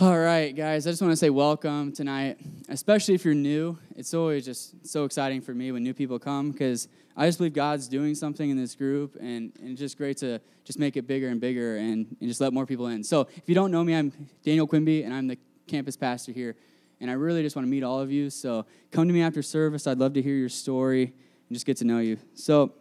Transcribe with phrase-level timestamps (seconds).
[0.00, 2.38] All right, guys, I just want to say welcome tonight,
[2.70, 3.76] especially if you're new.
[3.96, 6.88] It's always just so exciting for me when new people come because
[7.18, 10.40] I just believe God's doing something in this group, and, and it's just great to
[10.64, 13.04] just make it bigger and bigger and, and just let more people in.
[13.04, 14.10] So, if you don't know me, I'm
[14.42, 15.36] Daniel Quimby, and I'm the
[15.66, 16.56] campus pastor here,
[16.98, 18.30] and I really just want to meet all of you.
[18.30, 19.86] So, come to me after service.
[19.86, 22.16] I'd love to hear your story and just get to know you.
[22.32, 22.72] So,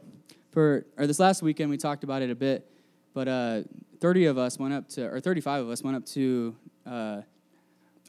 [0.51, 2.65] for or this last weekend, we talked about it a bit,
[3.13, 3.63] but uh,
[3.99, 7.21] 30 of us went up to, or 35 of us went up to uh,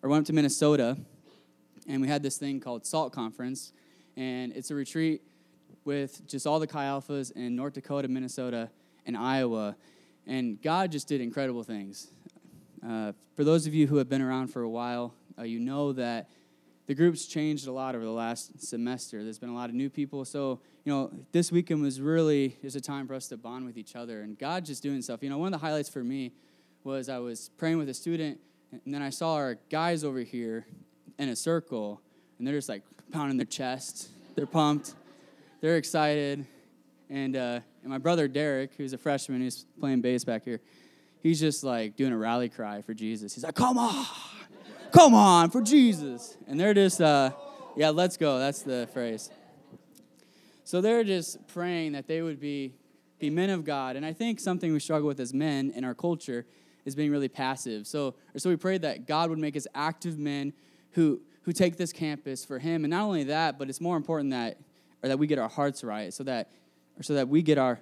[0.02, 0.97] or went up to Minnesota,
[1.87, 3.73] and we had this thing called SALT Conference,
[4.16, 5.23] and it's a retreat
[5.84, 8.70] with just all the Chi Alphas in North Dakota, Minnesota,
[9.06, 9.77] and Iowa,
[10.27, 12.11] and God just did incredible things.
[12.87, 15.92] Uh, for those of you who have been around for a while, uh, you know
[15.92, 16.28] that
[16.87, 19.23] the group's changed a lot over the last semester.
[19.23, 22.77] There's been a lot of new people, so you know this weekend was really just
[22.77, 25.23] a time for us to bond with each other, and God just doing stuff.
[25.23, 26.33] You know, one of the highlights for me
[26.83, 28.41] was I was praying with a student
[28.73, 30.66] and then I saw our guys over here
[31.19, 32.00] in a circle,
[32.39, 34.08] and they're just like pounding their chest.
[34.36, 34.95] They're pumped.
[35.61, 36.47] They're excited.
[37.08, 40.61] And, uh, and my brother Derek, who's a freshman, who's playing bass back here,
[41.22, 43.34] he's just like doing a rally cry for Jesus.
[43.34, 44.06] He's like, come on,
[44.92, 46.36] come on for Jesus.
[46.47, 47.33] And they're just, uh,
[47.77, 48.39] yeah, let's go.
[48.39, 49.30] That's the phrase.
[50.64, 52.75] So they're just praying that they would be,
[53.19, 53.97] be men of God.
[53.97, 56.47] And I think something we struggle with as men in our culture
[56.84, 57.86] is being really passive.
[57.86, 60.53] So, so we prayed that God would make us active men
[60.92, 62.84] who, who take this campus for Him.
[62.84, 64.59] And not only that, but it's more important that,
[65.03, 66.51] or that we get our hearts right so that,
[66.98, 67.81] or so that we get our,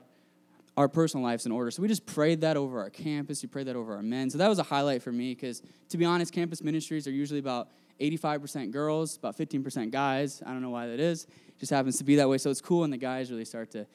[0.76, 1.70] our personal lives in order.
[1.70, 3.42] So we just prayed that over our campus.
[3.42, 4.30] We prayed that over our men.
[4.30, 7.40] So that was a highlight for me because, to be honest, campus ministries are usually
[7.40, 7.68] about
[8.00, 10.42] 85% girls, about 15% guys.
[10.46, 11.24] I don't know why that is.
[11.24, 12.38] It just happens to be that way.
[12.38, 13.86] So it's cool when the guys really start to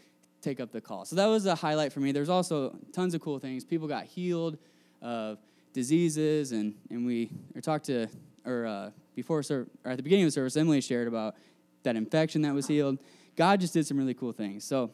[0.42, 1.06] take up the call.
[1.06, 2.12] So that was a highlight for me.
[2.12, 3.64] There's also tons of cool things.
[3.64, 4.58] People got healed
[5.04, 5.38] of
[5.74, 8.08] diseases, and, and we or talked to,
[8.46, 11.36] or uh, before, or at the beginning of the service, Emily shared about
[11.84, 12.98] that infection that was healed.
[13.36, 14.64] God just did some really cool things.
[14.64, 14.92] So,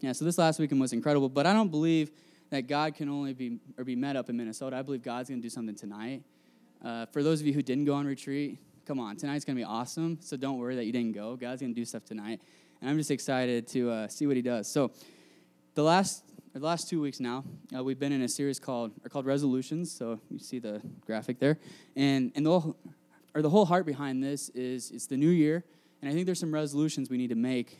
[0.00, 2.10] yeah, so this last weekend was incredible, but I don't believe
[2.50, 4.76] that God can only be or be met up in Minnesota.
[4.76, 6.22] I believe God's going to do something tonight.
[6.82, 9.60] Uh, for those of you who didn't go on retreat, come on, tonight's going to
[9.60, 10.18] be awesome.
[10.20, 11.36] So don't worry that you didn't go.
[11.36, 12.40] God's going to do stuff tonight,
[12.80, 14.70] and I'm just excited to uh, see what He does.
[14.70, 14.92] So,
[15.74, 17.44] the last the last two weeks now,
[17.76, 19.90] uh, we've been in a series called or called Resolutions.
[19.90, 21.58] So you see the graphic there,
[21.96, 22.76] and and the whole,
[23.34, 25.64] or the whole heart behind this is it's the new year,
[26.00, 27.78] and I think there's some resolutions we need to make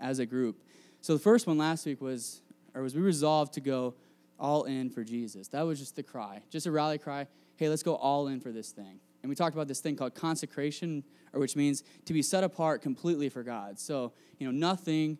[0.00, 0.62] as a group.
[1.00, 2.42] So the first one last week was,
[2.74, 3.94] or was we resolved to go
[4.38, 5.48] all in for Jesus.
[5.48, 7.26] That was just the cry, just a rally cry.
[7.56, 9.00] Hey, let's go all in for this thing.
[9.22, 12.82] And we talked about this thing called consecration, or which means to be set apart
[12.82, 13.80] completely for God.
[13.80, 15.18] So you know nothing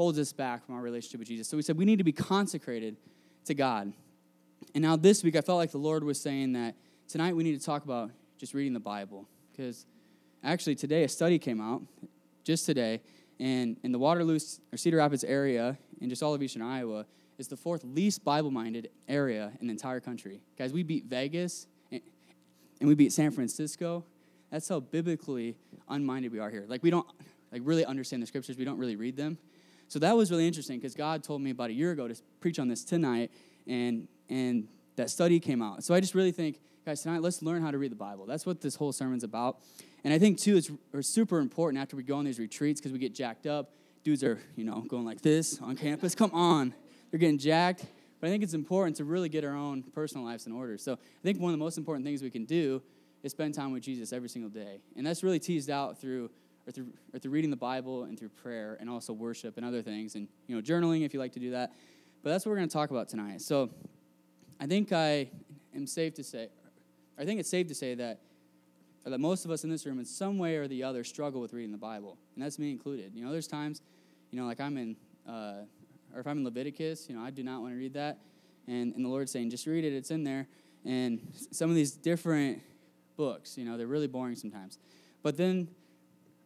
[0.00, 1.46] holds us back from our relationship with Jesus.
[1.46, 2.96] So we said we need to be consecrated
[3.44, 3.92] to God.
[4.74, 6.74] And now this week, I felt like the Lord was saying that
[7.06, 9.28] tonight we need to talk about just reading the Bible.
[9.52, 9.84] Because
[10.42, 11.82] actually, today a study came out,
[12.44, 13.02] just today,
[13.38, 14.38] and in the Waterloo
[14.72, 17.04] or Cedar Rapids area, in just all of eastern Iowa,
[17.36, 20.40] is the fourth least Bible minded area in the entire country.
[20.56, 24.06] Guys, we beat Vegas and we beat San Francisco.
[24.50, 25.58] That's how biblically
[25.90, 26.64] unminded we are here.
[26.66, 27.06] Like, we don't
[27.52, 29.36] like really understand the scriptures, we don't really read them.
[29.90, 32.60] So that was really interesting because God told me about a year ago to preach
[32.60, 33.32] on this tonight,
[33.66, 35.82] and and that study came out.
[35.82, 38.24] So I just really think, guys, tonight let's learn how to read the Bible.
[38.24, 39.58] That's what this whole sermon's about.
[40.04, 42.92] And I think too, it's, it's super important after we go on these retreats because
[42.92, 43.72] we get jacked up.
[44.04, 46.14] Dudes are, you know, going like this on campus.
[46.14, 46.72] Come on,
[47.10, 47.84] they're getting jacked.
[48.20, 50.78] But I think it's important to really get our own personal lives in order.
[50.78, 52.80] So I think one of the most important things we can do
[53.24, 56.30] is spend time with Jesus every single day, and that's really teased out through
[56.70, 59.82] or through, or through reading the Bible and through prayer and also worship and other
[59.82, 61.72] things and you know journaling if you like to do that.
[62.22, 63.40] But that's what we're going to talk about tonight.
[63.40, 63.70] So
[64.60, 65.30] I think I
[65.74, 66.48] am safe to say,
[67.18, 68.20] I think it's safe to say that
[69.04, 71.52] that most of us in this room, in some way or the other, struggle with
[71.52, 73.12] reading the Bible, and that's me included.
[73.14, 73.80] You know, there's times,
[74.30, 74.94] you know, like I'm in,
[75.26, 75.62] uh,
[76.14, 78.18] or if I'm in Leviticus, you know, I do not want to read that,
[78.68, 80.46] and and the Lord's saying, just read it, it's in there.
[80.84, 81.20] And
[81.50, 82.62] some of these different
[83.16, 84.78] books, you know, they're really boring sometimes.
[85.22, 85.68] But then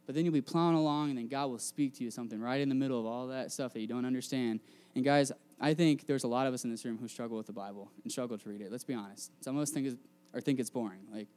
[0.06, 2.60] but then you'll be plowing along, and then God will speak to you something right
[2.60, 4.60] in the middle of all that stuff that you don't understand.
[4.94, 7.46] And guys, I think there's a lot of us in this room who struggle with
[7.46, 8.70] the Bible and struggle to read it.
[8.70, 9.32] Let's be honest.
[9.40, 9.96] Some of us think it's,
[10.32, 11.00] or think it's boring.
[11.12, 11.28] Like,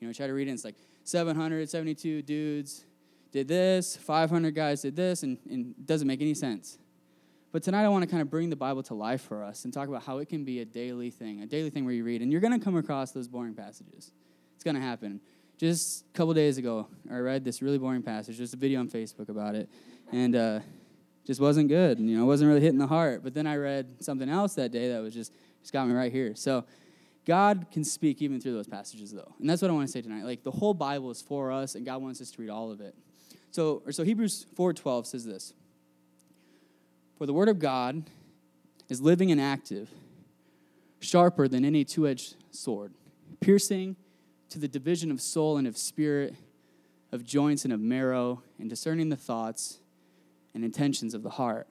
[0.00, 2.84] you know, try to read it, and it's like 772 dudes
[3.32, 6.78] did this, 500 guys did this, and, and it doesn't make any sense.
[7.52, 9.72] But tonight I want to kind of bring the Bible to life for us and
[9.72, 12.22] talk about how it can be a daily thing, a daily thing where you read.
[12.22, 14.12] And you're going to come across those boring passages.
[14.54, 15.20] It's going to happen
[15.58, 18.88] just a couple days ago, I read this really boring passage, just a video on
[18.88, 19.68] Facebook about it,
[20.12, 20.60] and uh,
[21.26, 21.98] just wasn't good.
[21.98, 23.22] You know, it wasn't really hitting the heart.
[23.22, 26.12] But then I read something else that day that was just just got me right
[26.12, 26.34] here.
[26.36, 26.64] So,
[27.24, 29.34] God can speak even through those passages, though.
[29.40, 30.24] And that's what I want to say tonight.
[30.24, 32.80] Like, the whole Bible is for us, and God wants us to read all of
[32.80, 32.94] it.
[33.50, 35.52] So, so Hebrews 4.12 says this.
[37.18, 38.04] For the word of God
[38.88, 39.90] is living and active,
[41.00, 42.92] sharper than any two-edged sword,
[43.40, 43.96] piercing
[44.50, 46.34] to the division of soul and of spirit,
[47.12, 49.78] of joints and of marrow, and discerning the thoughts
[50.54, 51.68] and intentions of the heart.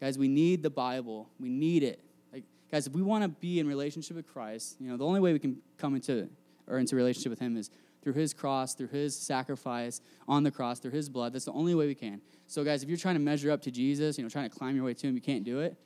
[0.00, 1.28] Guys, we need the Bible.
[1.38, 2.00] We need it.
[2.32, 5.20] Like, guys, if we want to be in relationship with Christ, you know, the only
[5.20, 6.28] way we can come into
[6.66, 7.70] or into relationship with Him is
[8.02, 11.32] through His cross, through His sacrifice on the cross, through His blood.
[11.32, 12.20] That's the only way we can.
[12.46, 14.74] So, guys, if you're trying to measure up to Jesus, you know, trying to climb
[14.74, 15.76] your way to Him, you can't do it.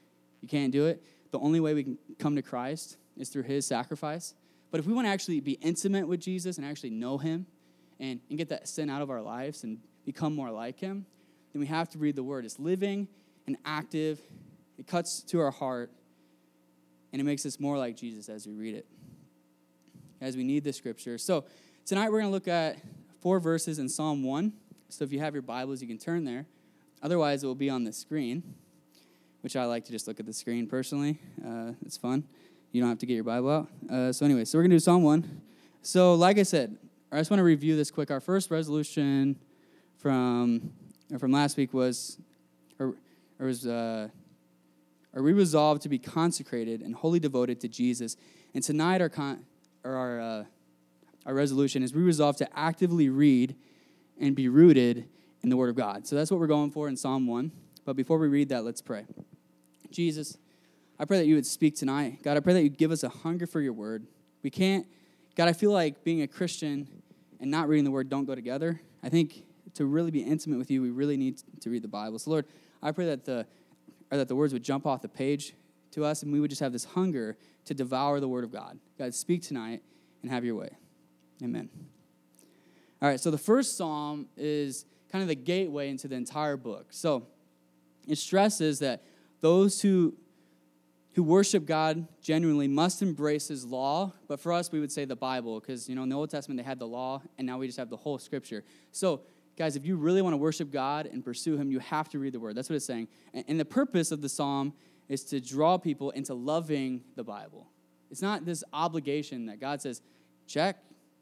[0.41, 1.03] You can't do it.
[1.31, 4.35] The only way we can come to Christ is through His sacrifice.
[4.71, 7.47] But if we want to actually be intimate with Jesus and actually know Him
[8.01, 11.07] and, and get that sin out of our lives and become more like Him,
[11.53, 12.45] then we have to read the Word.
[12.45, 13.09] It's living
[13.47, 14.21] and active,
[14.79, 15.91] it cuts to our heart,
[17.13, 18.87] and it makes us more like Jesus as we read it.
[20.21, 21.19] As we need the Scripture.
[21.19, 21.45] So
[21.85, 22.79] tonight we're going to look at
[23.21, 24.53] four verses in Psalm 1.
[24.89, 26.47] So if you have your Bibles, you can turn there.
[27.03, 28.43] Otherwise, it will be on the screen,
[29.43, 31.19] which I like to just look at the screen personally.
[31.45, 32.25] Uh, it's fun.
[32.73, 33.69] You don't have to get your Bible out.
[33.91, 35.43] Uh, so, anyway, so we're going to do Psalm 1.
[35.83, 36.77] So, like I said,
[37.13, 38.11] I just want to review this quick.
[38.11, 39.37] Our first resolution
[39.99, 40.73] from,
[41.19, 42.19] from last week was,
[42.79, 42.95] or,
[43.39, 44.09] or was, uh,
[45.15, 48.17] are we resolved to be consecrated and wholly devoted to Jesus?
[48.55, 49.45] And tonight, our, con,
[49.85, 50.45] or our, uh,
[51.25, 53.57] our resolution is we resolve to actively read
[54.21, 55.09] and be rooted
[55.43, 56.07] in the Word of God.
[56.07, 57.51] So that's what we're going for in Psalm 1.
[57.85, 59.05] But before we read that, let's pray.
[59.91, 60.37] Jesus,
[60.99, 62.21] I pray that you would speak tonight.
[62.23, 64.07] God, I pray that you'd give us a hunger for your word.
[64.43, 64.87] We can't,
[65.35, 66.89] God, I feel like being a Christian
[67.41, 68.81] and not reading the word don't go together.
[69.03, 69.45] I think
[69.75, 72.19] to really be intimate with you, we really need to read the Bible.
[72.19, 72.47] So, Lord,
[72.83, 73.47] I pray that the,
[74.11, 75.55] or that the words would jump off the page
[75.93, 78.79] to us and we would just have this hunger to devour the word of God.
[78.99, 79.83] God, speak tonight
[80.23, 80.71] and have your way.
[81.43, 81.69] Amen.
[83.03, 86.87] All right, so the first psalm is kind of the gateway into the entire book.
[86.91, 87.27] So
[88.09, 89.03] it stresses that
[89.41, 90.15] those who
[91.17, 95.17] who worship God genuinely must embrace his law, but for us we would say the
[95.17, 97.67] Bible because you know in the Old Testament they had the law and now we
[97.67, 98.63] just have the whole scripture.
[98.93, 99.23] So
[99.57, 102.35] guys, if you really want to worship God and pursue him, you have to read
[102.35, 102.55] the word.
[102.55, 103.09] That's what it's saying.
[103.33, 104.75] And the purpose of the psalm
[105.09, 107.71] is to draw people into loving the Bible.
[108.11, 110.03] It's not this obligation that God says,
[110.47, 110.77] "Check,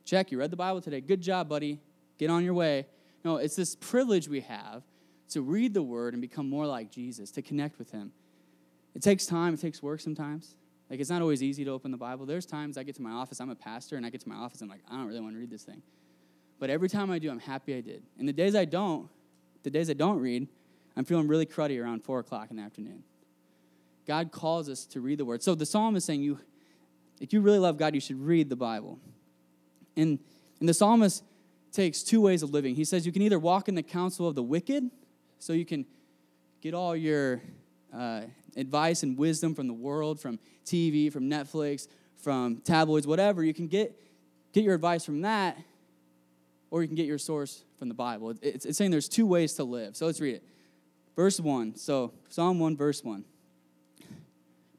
[0.05, 1.02] check, you read the Bible today.
[1.02, 1.81] Good job, buddy.
[2.19, 2.88] Get on your way."
[3.25, 4.82] No, it's this privilege we have
[5.29, 8.12] to read the word and become more like Jesus, to connect with him.
[8.94, 10.55] It takes time, it takes work sometimes.
[10.91, 12.26] Like, it's not always easy to open the Bible.
[12.26, 14.37] There's times I get to my office, I'm a pastor, and I get to my
[14.37, 15.82] office, I'm like, I don't really want to read this thing.
[16.61, 18.02] But every time I do, I'm happy I did.
[18.19, 19.08] And the days I don't,
[19.62, 20.46] the days I don't read,
[20.96, 23.02] I'm feeling really cruddy around 4 o'clock in the afternoon.
[24.06, 25.43] God calls us to read the Word.
[25.43, 26.38] So the psalm is saying, you,
[27.20, 28.99] if you really love God, you should read the Bible.
[29.96, 30.19] And,
[30.61, 31.25] and the psalmist
[31.73, 32.75] takes two ways of living.
[32.75, 34.91] He says you can either walk in the counsel of the wicked,
[35.38, 35.85] so you can
[36.61, 37.43] get all your
[37.93, 38.23] uh,
[38.56, 43.45] advice and wisdom from the world, from TV, from Netflix, from tabloids, whatever.
[43.45, 43.99] You can get,
[44.53, 45.59] get your advice from that,
[46.71, 48.35] or you can get your source from the Bible.
[48.43, 49.97] It's, it's saying there's two ways to live.
[49.97, 50.45] So let's read it.
[51.17, 51.77] Verse 1.
[51.77, 53.25] So, Psalm 1, verse 1.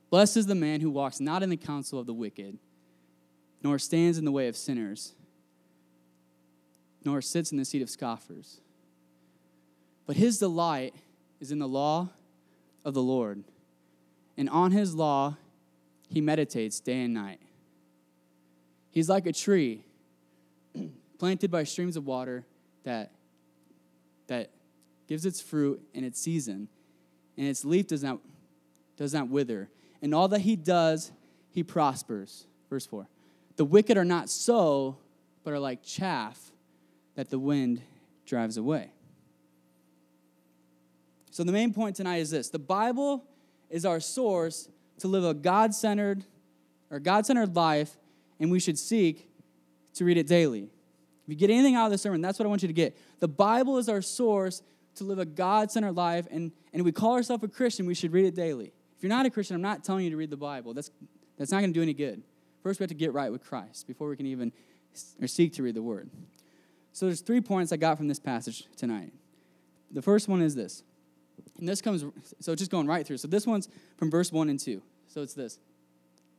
[0.10, 2.58] Blessed is the man who walks not in the counsel of the wicked,
[3.64, 5.14] nor stands in the way of sinners,
[7.04, 8.60] nor sits in the seat of scoffers.
[10.06, 10.94] But his delight
[11.40, 12.10] is in the law
[12.84, 13.44] of the Lord
[14.38, 15.38] and on his law
[16.10, 17.40] he meditates day and night.
[18.92, 19.84] He's like a tree
[21.20, 22.46] planted by streams of water
[22.84, 23.12] that,
[24.28, 24.52] that
[25.08, 26.68] gives its fruit in its season,
[27.38, 28.20] and its leaf does not,
[28.96, 29.70] does not wither.
[30.02, 31.12] And all that he does,
[31.50, 32.46] he prospers.
[32.70, 33.08] Verse 4.
[33.58, 34.98] The wicked are not so,
[35.44, 36.52] but are like chaff
[37.16, 37.82] that the wind
[38.26, 38.92] drives away.
[41.32, 43.26] So, the main point tonight is this the Bible
[43.70, 44.70] is our source
[45.00, 46.24] to live a God centered
[46.92, 47.98] or God centered life,
[48.40, 49.30] and we should seek
[49.96, 50.64] to read it daily.
[50.64, 52.98] If you get anything out of the sermon, that's what I want you to get.
[53.20, 54.62] The Bible is our source
[54.96, 58.14] to live a God centered life, and, and we call ourselves a Christian, we should
[58.14, 58.72] read it daily.
[58.98, 60.74] If you're not a Christian, I'm not telling you to read the Bible.
[60.74, 60.92] That's,
[61.38, 62.22] that's not going to do any good.
[62.64, 64.52] First, we have to get right with Christ before we can even
[65.22, 66.10] or seek to read the Word.
[66.94, 69.12] So there's three points I got from this passage tonight.
[69.92, 70.84] The first one is this
[71.58, 72.04] and this comes,
[72.40, 73.18] so just going right through.
[73.18, 74.82] So this one's from verse 1 and 2.
[75.08, 75.60] So it's this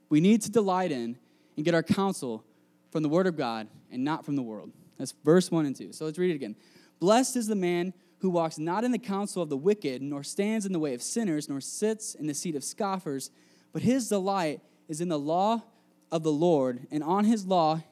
[0.08, 1.16] We need to delight in
[1.56, 2.44] and get our counsel
[2.90, 4.73] from the Word of God and not from the world.
[4.99, 5.92] That's verse 1 and 2.
[5.92, 6.56] So let's read it again.
[6.99, 10.64] Blessed is the man who walks not in the counsel of the wicked, nor stands
[10.64, 13.30] in the way of sinners, nor sits in the seat of scoffers,
[13.73, 15.62] but his delight is in the law
[16.11, 17.82] of the Lord, and on his law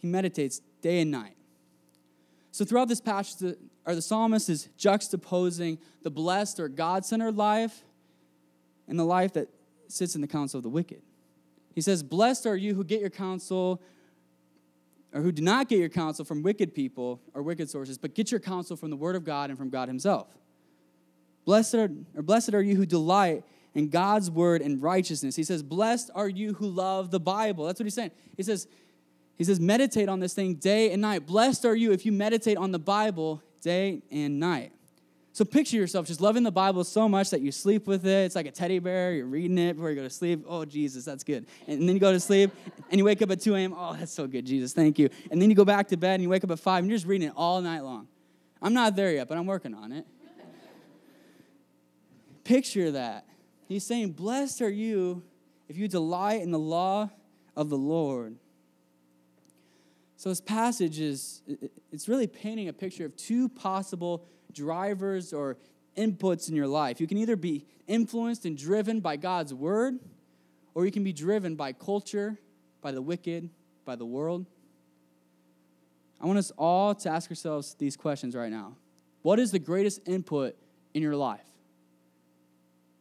[0.00, 1.34] he meditates day and night.
[2.50, 3.56] So throughout this passage,
[3.88, 7.84] or the psalmist is juxtaposing the blessed or God centered life
[8.86, 9.48] and the life that
[9.88, 11.00] sits in the counsel of the wicked.
[11.74, 13.80] He says, Blessed are you who get your counsel,
[15.14, 18.30] or who do not get your counsel from wicked people or wicked sources, but get
[18.30, 20.28] your counsel from the Word of God and from God Himself.
[21.46, 23.42] Blessed are, or blessed are you who delight
[23.74, 25.34] in God's word and righteousness.
[25.34, 27.64] He says, Blessed are you who love the Bible.
[27.64, 28.10] That's what he's saying.
[28.36, 28.68] He says,
[29.38, 31.24] he says, meditate on this thing day and night.
[31.24, 34.72] Blessed are you if you meditate on the Bible day and night.
[35.32, 38.24] So picture yourself just loving the Bible so much that you sleep with it.
[38.24, 39.12] It's like a teddy bear.
[39.12, 40.44] You're reading it before you go to sleep.
[40.48, 41.46] Oh, Jesus, that's good.
[41.68, 42.50] And then you go to sleep
[42.90, 43.72] and you wake up at 2 a.m.
[43.76, 44.72] Oh, that's so good, Jesus.
[44.72, 45.10] Thank you.
[45.30, 46.96] And then you go back to bed and you wake up at 5 and you're
[46.96, 48.08] just reading it all night long.
[48.60, 50.06] I'm not there yet, but I'm working on it.
[52.42, 53.24] Picture that.
[53.68, 55.22] He's saying, Blessed are you
[55.68, 57.10] if you delight in the law
[57.54, 58.36] of the Lord.
[60.18, 61.42] So this passage is
[61.92, 65.58] it's really painting a picture of two possible drivers or
[65.96, 67.00] inputs in your life.
[67.00, 69.94] You can either be influenced and driven by God's word,
[70.74, 72.36] or you can be driven by culture,
[72.82, 73.48] by the wicked,
[73.84, 74.44] by the world.
[76.20, 78.76] I want us all to ask ourselves these questions right now.
[79.22, 80.56] What is the greatest input
[80.94, 81.46] in your life?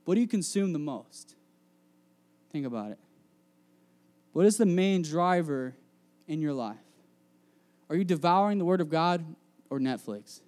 [0.05, 1.33] What do you consume the most?
[2.51, 2.99] Think about it.
[4.33, 5.73] What is the main driver
[6.27, 6.77] in your life?
[7.89, 9.23] Are you devouring the Word of God
[9.69, 10.41] or Netflix?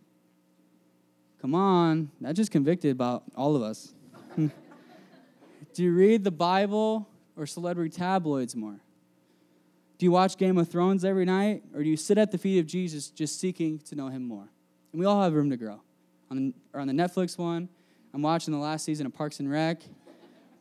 [1.41, 3.93] Come on, that just convicted about all of us.
[4.38, 8.79] Do you read the Bible or celebrity tabloids more?
[9.98, 12.60] Do you watch Game of Thrones every night or do you sit at the feet
[12.60, 14.50] of Jesus just seeking to know him more?
[14.91, 15.81] And we all have room to grow.
[16.31, 17.67] On the, on the Netflix one,
[18.13, 19.81] I'm watching the last season of Parks and Rec.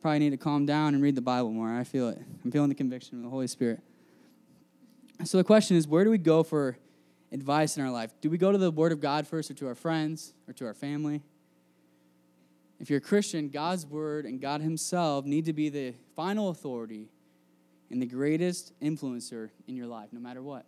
[0.02, 1.72] Probably need to calm down and read the Bible more.
[1.72, 2.18] I feel it.
[2.44, 3.80] I'm feeling the conviction of the Holy Spirit.
[5.24, 6.76] So the question is where do we go for
[7.32, 8.12] advice in our life?
[8.20, 10.66] Do we go to the Word of God first or to our friends or to
[10.66, 11.22] our family?
[12.80, 17.08] If you're a Christian, God's Word and God Himself need to be the final authority
[17.90, 20.64] and the greatest influencer in your life, no matter what.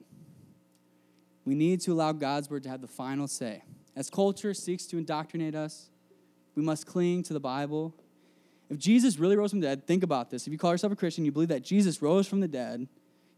[1.44, 3.62] We need to allow God's Word to have the final say.
[3.94, 5.90] As culture seeks to indoctrinate us,
[6.56, 7.94] we must cling to the Bible.
[8.68, 10.46] If Jesus really rose from the dead, think about this.
[10.46, 12.88] If you call yourself a Christian, you believe that Jesus rose from the dead,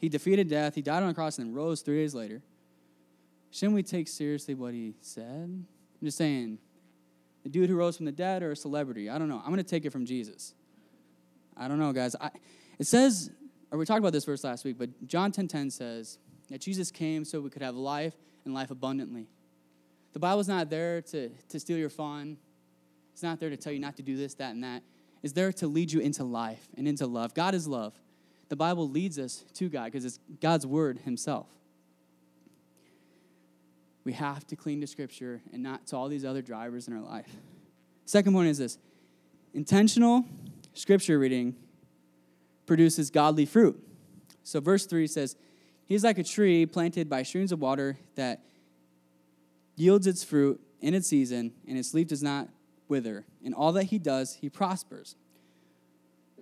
[0.03, 2.43] he defeated death, he died on a cross, and then rose three days later.
[3.53, 5.45] Shouldn't we take seriously what he said?
[5.45, 5.67] I'm
[6.03, 6.59] just saying,
[7.45, 9.09] the dude who rose from the dead or a celebrity?
[9.09, 9.39] I don't know.
[9.39, 10.55] I'm going to take it from Jesus.
[11.57, 12.17] I don't know, guys.
[12.21, 12.31] I,
[12.81, 13.31] it says,
[13.71, 16.19] or we talked about this verse last week, but John 10:10 10, 10 says
[16.51, 19.29] that Jesus came so we could have life and life abundantly.
[20.15, 22.39] The Bible's not there to, to steal your fun.
[23.13, 24.83] It's not there to tell you not to do this, that, and that.
[25.23, 27.35] It's there to lead you into life and into love.
[27.35, 27.95] God is love.
[28.53, 31.47] The Bible leads us to God because it's God's word Himself.
[34.05, 37.01] We have to cling to Scripture and not to all these other drivers in our
[37.01, 37.35] life.
[38.05, 38.77] Second point is this
[39.55, 40.27] intentional
[40.75, 41.57] Scripture reading
[42.67, 43.83] produces godly fruit.
[44.45, 45.35] So, verse 3 says,
[45.87, 48.45] He's like a tree planted by streams of water that
[49.77, 52.51] yields its fruit in its season, and its leaf does not
[52.87, 53.25] wither.
[53.43, 55.17] In all that he does, he prospers.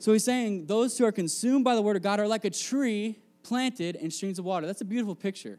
[0.00, 2.50] So he's saying those who are consumed by the word of God are like a
[2.50, 4.66] tree planted in streams of water.
[4.66, 5.58] That's a beautiful picture.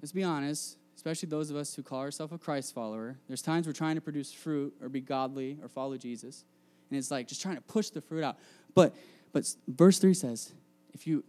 [0.00, 3.16] Let's be honest, especially those of us who call ourselves a Christ follower.
[3.28, 6.44] There's times we're trying to produce fruit or be godly or follow Jesus,
[6.90, 8.36] and it's like just trying to push the fruit out.
[8.74, 8.94] But
[9.34, 10.52] but verse 3 says,
[10.94, 11.24] if you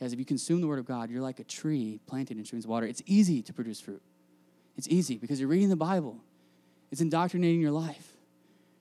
[0.00, 2.64] guys, if you consume the word of God, you're like a tree planted in streams
[2.64, 2.86] of water.
[2.86, 4.02] It's easy to produce fruit.
[4.76, 6.18] It's easy because you're reading the Bible.
[6.90, 8.15] It's indoctrinating your life,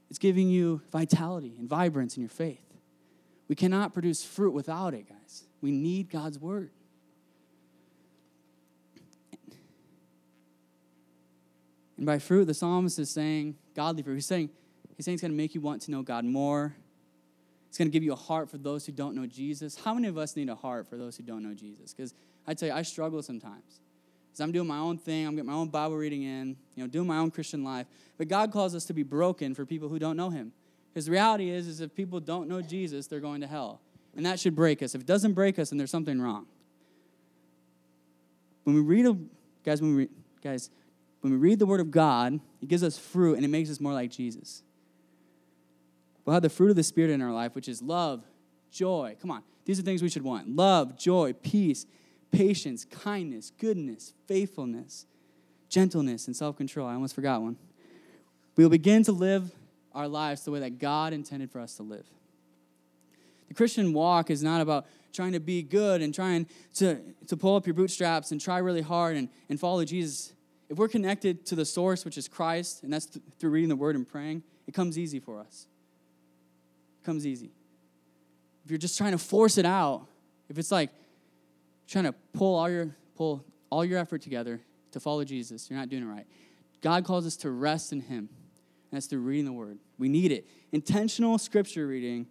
[0.09, 2.61] it's giving you vitality and vibrance in your faith.
[3.47, 5.43] We cannot produce fruit without it, guys.
[5.61, 6.71] We need God's word.
[11.97, 14.15] And by fruit, the psalmist is saying godly fruit.
[14.15, 14.49] He's saying,
[14.97, 16.75] he's saying it's going to make you want to know God more.
[17.69, 19.75] It's going to give you a heart for those who don't know Jesus.
[19.75, 21.93] How many of us need a heart for those who don't know Jesus?
[21.93, 22.13] Because
[22.47, 23.79] I tell you, I struggle sometimes.
[24.35, 26.87] Because I'm doing my own thing, I'm getting my own Bible reading in, you know,
[26.89, 27.87] doing my own Christian life.
[28.17, 30.51] But God calls us to be broken for people who don't know Him.
[30.93, 33.79] Because the reality is, is if people don't know Jesus, they're going to hell.
[34.13, 34.93] And that should break us.
[34.93, 36.47] If it doesn't break us, then there's something wrong.
[38.65, 39.05] When we read,
[39.63, 40.09] guys, when we,
[40.43, 40.69] guys,
[41.21, 43.79] when we read the Word of God, it gives us fruit and it makes us
[43.79, 44.63] more like Jesus.
[46.25, 48.21] We'll have the fruit of the Spirit in our life, which is love,
[48.69, 49.15] joy.
[49.21, 51.85] Come on, these are things we should want love, joy, peace,
[52.35, 55.05] patience, kindness, goodness, faithfulness,
[55.69, 56.87] gentleness, and self control.
[56.87, 57.57] I almost forgot one.
[58.55, 59.51] We will begin to live
[59.93, 62.05] our lives the way that God intended for us to live.
[63.47, 67.55] The Christian walk is not about trying to be good and trying to, to pull
[67.55, 70.33] up your bootstraps and try really hard and, and follow Jesus.
[70.69, 73.75] If we're connected to the source, which is Christ, and that's th- through reading the
[73.75, 75.67] word and praying, it comes easy for us.
[77.01, 77.51] It comes easy.
[78.65, 80.07] If you're just trying to force it out,
[80.49, 80.89] if it's like
[81.87, 84.61] trying to pull all your pull all your effort together
[84.91, 86.27] to follow Jesus, you're not doing it right.
[86.81, 89.79] God calls us to rest in Him, and that's through reading the Word.
[89.97, 90.47] We need it.
[90.71, 92.27] Intentional scripture reading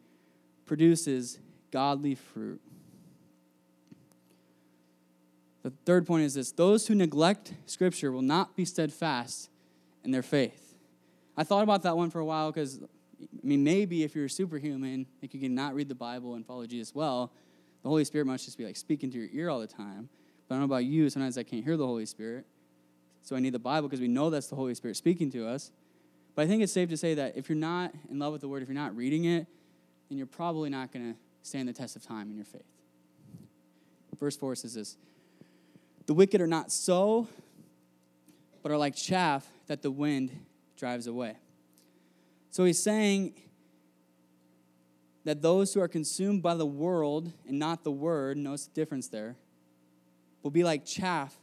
[0.64, 1.38] produces
[1.70, 2.61] godly fruit.
[5.64, 9.50] The third point is this those who neglect Scripture will not be steadfast
[10.04, 10.75] in their faith.
[11.37, 15.06] I thought about that one for a while because, I mean, maybe if you're superhuman,
[15.20, 17.32] like you can not read the Bible and follow Jesus well,
[17.84, 20.08] the Holy Spirit must just be like speaking to your ear all the time.
[20.48, 22.46] But I don't know about you, sometimes I can't hear the Holy Spirit.
[23.22, 25.70] So I need the Bible because we know that's the Holy Spirit speaking to us.
[26.34, 28.48] But I think it's safe to say that if you're not in love with the
[28.48, 29.46] Word, if you're not reading it,
[30.08, 32.64] then you're probably not going to stand the test of time in your faith.
[34.18, 34.96] Verse 4 says this
[36.06, 37.28] The wicked are not so,
[38.62, 40.30] but are like chaff that the wind
[40.78, 41.36] drives away.
[42.50, 43.34] So he's saying
[45.24, 49.08] that those who are consumed by the world and not the word, notice the difference
[49.08, 49.36] there,
[50.42, 51.34] will be like chaff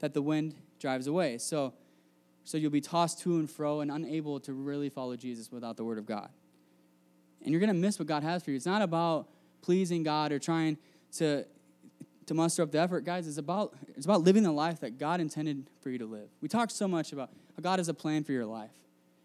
[0.00, 1.38] that the wind drives away.
[1.38, 1.74] So,
[2.44, 5.84] so you'll be tossed to and fro and unable to really follow Jesus without the
[5.84, 6.30] word of God.
[7.42, 8.56] And you're going to miss what God has for you.
[8.56, 9.28] It's not about
[9.60, 10.78] pleasing God or trying
[11.18, 11.44] to,
[12.26, 13.04] to muster up the effort.
[13.04, 16.28] Guys, it's about, it's about living the life that God intended for you to live.
[16.40, 18.70] We talk so much about how God has a plan for your life.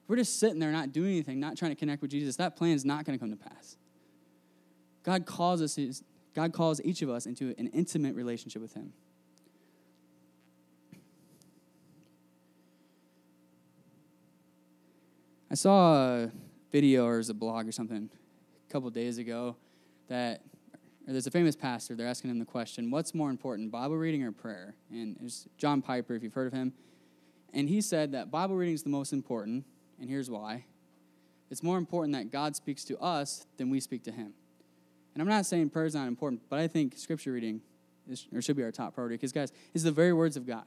[0.03, 2.57] If we're just sitting there not doing anything, not trying to connect with Jesus, that
[2.57, 3.77] plan is not going to come to pass.
[5.03, 5.77] God calls us
[6.33, 8.91] God calls each of us into an intimate relationship with him.
[15.51, 16.31] I saw a
[16.71, 18.09] video or a blog or something
[18.67, 19.55] a couple days ago
[20.07, 20.41] that
[21.05, 21.95] there's a famous pastor.
[21.95, 25.83] They're asking him the question, "What's more important, Bible reading or prayer?" And it's John
[25.83, 26.73] Piper, if you've heard of him,
[27.53, 29.65] and he said that Bible reading is the most important,
[29.99, 30.65] and here's why:
[31.51, 34.33] it's more important that God speaks to us than we speak to Him.
[35.13, 37.61] And I'm not saying prayer is not important, but I think Scripture reading
[38.09, 40.65] is, or should be our top priority because, guys, it's the very words of God.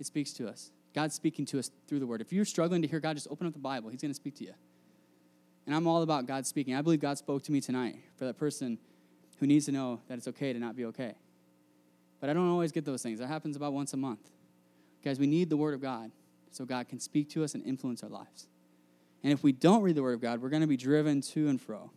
[0.00, 0.70] It speaks to us.
[0.94, 2.20] God's speaking to us through the Word.
[2.20, 3.90] If you're struggling to hear God, just open up the Bible.
[3.90, 4.54] He's going to speak to you.
[5.66, 6.74] And I'm all about God speaking.
[6.74, 8.78] I believe God spoke to me tonight for that person
[9.38, 11.14] who needs to know that it's okay to not be okay.
[12.20, 13.18] But I don't always get those things.
[13.18, 14.30] That happens about once a month.
[15.04, 16.10] Guys, we need the Word of God
[16.50, 18.46] so God can speak to us and influence our lives.
[19.22, 21.48] And if we don't read the Word of God, we're going to be driven to
[21.48, 21.90] and fro.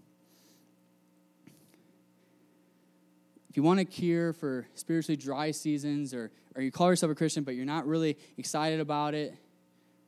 [3.51, 7.15] If you want a cure for spiritually dry seasons, or, or you call yourself a
[7.15, 9.35] Christian but you're not really excited about it,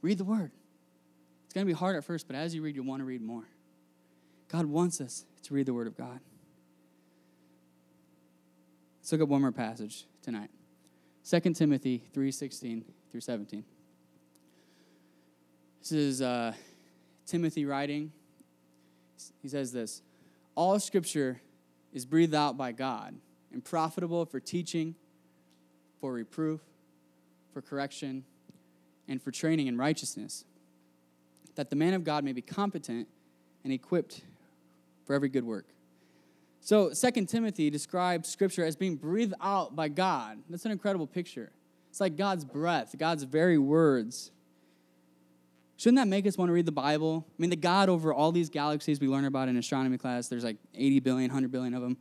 [0.01, 0.49] read the Word.
[1.43, 3.21] It's going to be hard at first, but as you read, you'll want to read
[3.21, 3.43] more.
[4.47, 6.21] God wants us to read the Word of God.
[9.01, 10.49] Let's look at one more passage tonight.
[11.29, 13.65] 2 Timothy 3:16 through 17.
[15.82, 16.53] This is uh,
[17.25, 18.13] Timothy writing.
[19.41, 20.01] He says this
[20.56, 21.41] All scripture
[21.91, 23.15] is breathed out by God
[23.53, 24.95] and profitable for teaching,
[26.01, 26.61] for reproof,
[27.53, 28.25] for correction,
[29.07, 30.43] and for training in righteousness,
[31.55, 33.07] that the man of God may be competent
[33.63, 34.21] and equipped
[35.05, 35.67] for every good work.
[36.61, 40.39] So, Second Timothy describes Scripture as being breathed out by God.
[40.49, 41.51] That's an incredible picture.
[41.89, 44.31] It's like God's breath, God's very words.
[45.77, 47.25] Shouldn't that make us want to read the Bible?
[47.27, 50.43] I mean, the God over all these galaxies we learn about in astronomy class, there's
[50.43, 51.97] like 80 billion, 100 billion of them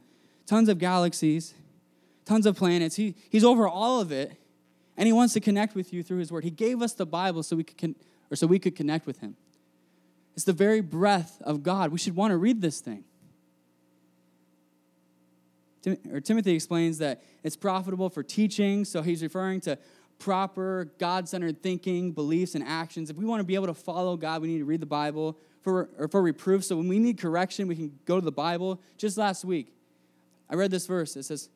[0.47, 1.55] tons of galaxies,
[2.25, 2.97] tons of planets.
[2.97, 4.33] He, he's over all of it,
[4.97, 6.45] and he wants to connect with you through his word.
[6.45, 7.97] He gave us the Bible so we could con-
[8.31, 9.37] or so we could connect with him.
[10.35, 11.93] It's the very breath of God.
[11.93, 13.05] We should want to read this thing.
[15.83, 19.79] Tim- or Timothy explains that it's profitable for teaching, so he's referring to
[20.19, 23.11] proper God centered thinking, beliefs, and actions.
[23.11, 25.39] If we want to be able to follow God, we need to read the Bible.
[25.63, 28.81] For, or for reproof, so when we need correction, we can go to the Bible.
[28.99, 29.73] Just last week,
[30.53, 31.17] I read this verse.
[31.17, 31.49] It says,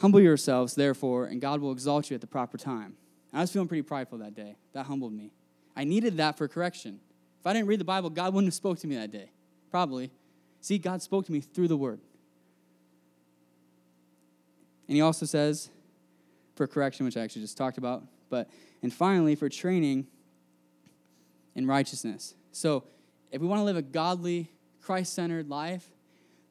[0.00, 2.94] Humble yourselves, therefore, and God will exalt you at the proper time.
[3.32, 4.56] I was feeling pretty prideful that day.
[4.72, 5.30] That humbled me.
[5.76, 7.00] I needed that for correction.
[7.40, 9.30] If I didn't read the Bible, God wouldn't have spoke to me that day.
[9.70, 10.10] Probably.
[10.60, 12.00] See, God spoke to me through the word.
[14.88, 15.70] And he also says,
[16.54, 18.48] for correction, which I actually just talked about, but
[18.82, 20.06] and finally for training
[21.54, 22.34] in righteousness.
[22.52, 22.84] So
[23.30, 24.50] if we want to live a godly,
[24.82, 25.86] Christ-centered life,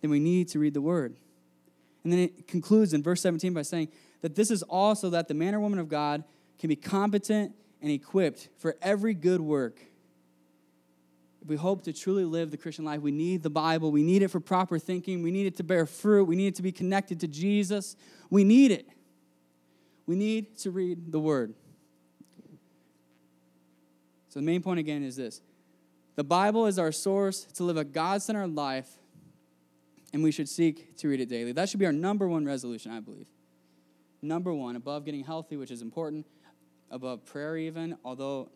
[0.05, 1.15] then we need to read the word.
[2.03, 3.87] And then it concludes in verse 17 by saying
[4.21, 6.23] that this is also that the man or woman of God
[6.59, 9.79] can be competent and equipped for every good work.
[11.41, 13.91] if we hope to truly live the Christian life, we need the Bible.
[13.91, 15.23] We need it for proper thinking.
[15.23, 16.25] We need it to bear fruit.
[16.25, 17.95] We need it to be connected to Jesus.
[18.29, 18.87] We need it.
[20.05, 21.55] We need to read the Word.
[24.29, 25.41] So, the main point again is this
[26.15, 28.99] the Bible is our source to live a God centered life,
[30.15, 31.51] and we should seek to read it daily.
[31.51, 33.27] That should be our number one resolution, I believe.
[34.21, 36.25] Number one, above getting healthy, which is important,
[36.89, 38.49] above prayer, even, although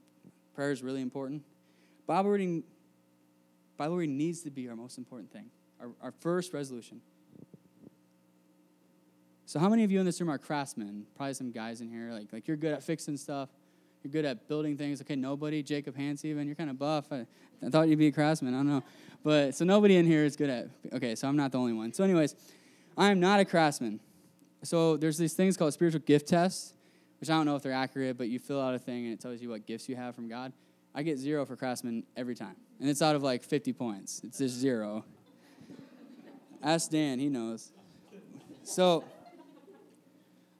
[0.55, 1.43] prayer is really important.
[2.07, 2.63] Bible reading
[3.75, 5.47] Bible reading needs to be our most important thing,
[5.81, 7.01] our, our first resolution.
[9.45, 11.07] So, how many of you in this room are craftsmen?
[11.17, 12.13] Probably some guys in here.
[12.13, 13.49] Like, like you're good at fixing stuff.
[14.03, 15.01] You're good at building things.
[15.01, 15.61] Okay, nobody.
[15.61, 16.45] Jacob Hans, even.
[16.45, 17.11] You're kind of buff.
[17.11, 17.25] I,
[17.65, 18.53] I thought you'd be a craftsman.
[18.53, 18.83] I don't know.
[19.23, 20.67] But so nobody in here is good at.
[20.93, 21.91] Okay, so I'm not the only one.
[21.91, 22.35] So, anyways,
[22.97, 23.99] I am not a craftsman.
[24.63, 26.73] So there's these things called spiritual gift tests,
[27.19, 29.19] which I don't know if they're accurate, but you fill out a thing and it
[29.19, 30.53] tells you what gifts you have from God.
[30.93, 32.55] I get zero for craftsman every time.
[32.79, 34.21] And it's out of like 50 points.
[34.23, 35.05] It's just zero.
[36.63, 37.71] Ask Dan, he knows.
[38.63, 39.03] So,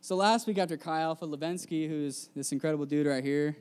[0.10, 3.56] so last week after Chi Alpha Levensky, who's this incredible dude right here,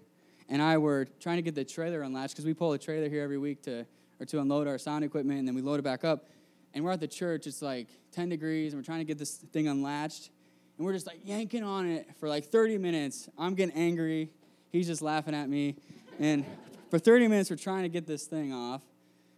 [0.48, 3.22] and I were trying to get the trailer unlatched because we pull a trailer here
[3.22, 3.84] every week to
[4.18, 6.24] or to unload our sound equipment, and then we load it back up.
[6.72, 7.46] And we're at the church.
[7.46, 10.30] It's like 10 degrees, and we're trying to get this thing unlatched,
[10.78, 13.28] and we're just like yanking on it for like 30 minutes.
[13.36, 14.30] I'm getting angry.
[14.72, 15.76] He's just laughing at me,
[16.18, 16.46] and
[16.88, 18.80] for 30 minutes, we're trying to get this thing off.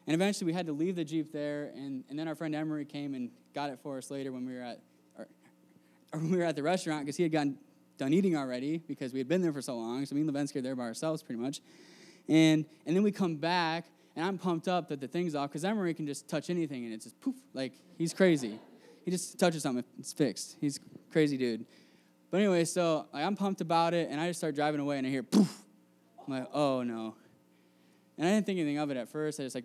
[0.07, 1.73] And eventually, we had to leave the Jeep there.
[1.75, 4.55] And, and then our friend Emery came and got it for us later when we
[4.55, 4.81] were at,
[6.13, 7.59] or, we were at the restaurant because he had gotten
[7.99, 10.05] done eating already because we had been there for so long.
[10.07, 11.61] So me and Levensky are there by ourselves pretty much.
[12.29, 15.65] And, and then we come back, and I'm pumped up that the thing's off because
[15.65, 17.35] Emery can just touch anything and it's just poof.
[17.53, 18.59] Like, he's crazy.
[19.05, 20.57] He just touches something, it's fixed.
[20.61, 20.79] He's
[21.11, 21.67] crazy dude.
[22.31, 25.07] But anyway, so like, I'm pumped about it, and I just start driving away, and
[25.07, 25.53] I hear poof.
[26.27, 27.17] I'm like, oh no.
[28.17, 29.41] And I didn't think anything of it at first.
[29.41, 29.65] I just like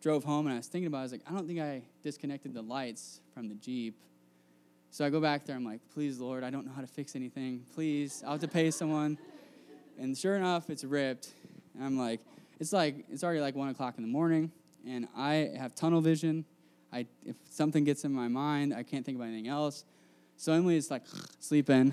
[0.00, 1.00] drove home and I was thinking about it.
[1.00, 3.98] I was like, I don't think I disconnected the lights from the Jeep.
[4.94, 5.56] So I go back there.
[5.56, 7.64] I'm like, please, Lord, I don't know how to fix anything.
[7.74, 9.18] Please, I'll have to pay someone.
[9.98, 11.32] And sure enough, it's ripped.
[11.74, 12.20] And I'm like,
[12.60, 14.52] it's like it's already like one o'clock in the morning,
[14.86, 16.44] and I have tunnel vision.
[16.92, 19.84] I if something gets in my mind, I can't think about anything else.
[20.36, 21.02] So Emily is like
[21.40, 21.92] sleeping,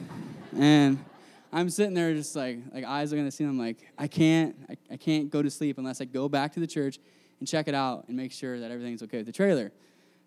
[0.55, 1.03] and
[1.51, 3.53] I'm sitting there just like like eyes at the ceiling.
[3.53, 6.59] I'm like, I can't I, I can't go to sleep unless I go back to
[6.59, 6.99] the church
[7.39, 9.71] and check it out and make sure that everything's okay with the trailer.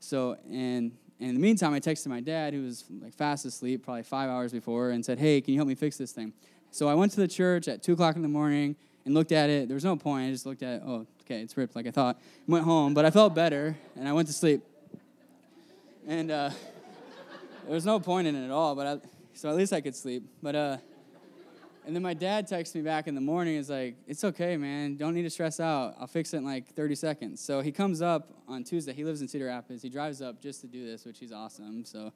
[0.00, 0.90] So and,
[1.24, 4.28] and in the meantime, I texted my dad, who was like fast asleep, probably five
[4.28, 6.34] hours before, and said, Hey, can you help me fix this thing?
[6.70, 9.48] So I went to the church at two o'clock in the morning and looked at
[9.48, 9.66] it.
[9.66, 10.28] There was no point.
[10.28, 10.82] I just looked at it.
[10.84, 12.20] Oh, okay, it's ripped like I thought.
[12.46, 14.60] Went home, but I felt better and I went to sleep.
[16.06, 16.50] And uh,
[17.64, 18.74] there was no point in it at all.
[18.74, 20.24] But I, so at least I could sleep.
[20.42, 20.76] But uh,
[21.86, 23.56] and then my dad texts me back in the morning.
[23.56, 24.96] Is like, "It's okay, man.
[24.96, 25.94] Don't need to stress out.
[25.98, 28.92] I'll fix it in like 30 seconds." So he comes up on Tuesday.
[28.92, 29.82] He lives in Cedar Rapids.
[29.82, 31.84] He drives up just to do this, which he's awesome.
[31.84, 32.12] So,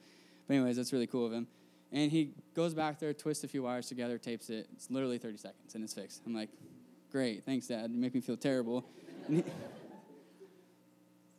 [0.46, 1.46] but anyways, that's really cool of him.
[1.90, 4.68] And he goes back there, twists a few wires together, tapes it.
[4.74, 6.22] It's literally 30 seconds, and it's fixed.
[6.26, 6.50] I'm like,
[7.10, 7.90] "Great, thanks, Dad.
[7.90, 8.84] You make me feel terrible."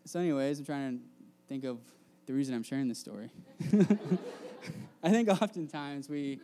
[0.05, 1.03] So, anyways, I'm trying to
[1.47, 1.77] think of
[2.25, 3.29] the reason I'm sharing this story.
[5.03, 6.39] I think oftentimes we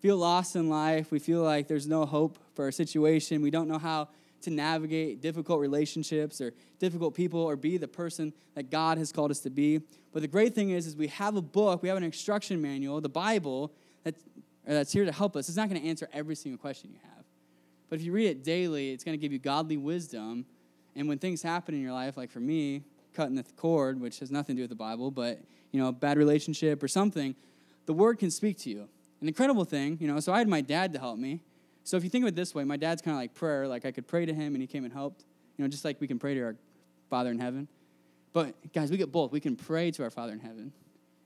[0.00, 1.10] feel lost in life.
[1.10, 3.42] We feel like there's no hope for our situation.
[3.42, 4.08] We don't know how
[4.42, 9.30] to navigate difficult relationships or difficult people or be the person that God has called
[9.30, 9.80] us to be.
[10.12, 13.00] But the great thing is, is we have a book, we have an instruction manual,
[13.00, 14.22] the Bible, that's,
[14.66, 15.48] that's here to help us.
[15.48, 17.24] It's not going to answer every single question you have.
[17.90, 20.46] But if you read it daily, it's going to give you godly wisdom.
[20.96, 22.82] And when things happen in your life, like for me,
[23.12, 25.40] cutting the cord, which has nothing to do with the Bible, but
[25.72, 27.34] you know, a bad relationship or something,
[27.86, 28.88] the word can speak to you
[29.20, 30.20] an incredible thing, you know.
[30.20, 31.42] So I had my dad to help me.
[31.84, 33.66] So if you think of it this way, my dad's kind of like prayer.
[33.66, 35.24] Like I could pray to him and he came and helped,
[35.56, 36.56] you know, just like we can pray to our
[37.08, 37.68] Father in heaven.
[38.32, 39.32] But guys, we get both.
[39.32, 40.72] We can pray to our Father in heaven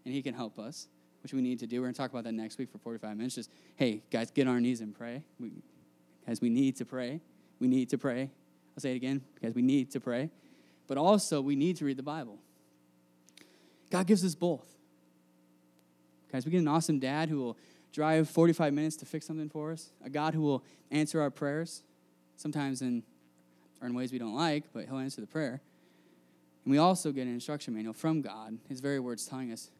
[0.04, 0.88] and he can help us,
[1.22, 1.80] which we need to do.
[1.80, 3.34] We're going to talk about that next week for 45 minutes.
[3.34, 5.22] Just, hey, guys, get on our knees and pray.
[5.38, 5.50] We,
[6.26, 7.20] guys, we need to pray.
[7.60, 8.30] We need to pray.
[8.76, 10.30] I'll say it again, guys, we need to pray.
[10.86, 12.38] But also, we need to read the Bible.
[13.90, 14.66] God gives us both.
[16.34, 17.56] Guys, we get an awesome dad who will
[17.92, 21.84] drive 45 minutes to fix something for us, a God who will answer our prayers,
[22.34, 23.04] sometimes in,
[23.80, 25.60] or in ways we don't like, but He'll answer the prayer.
[26.64, 29.70] And we also get an instruction manual from God, His very words telling us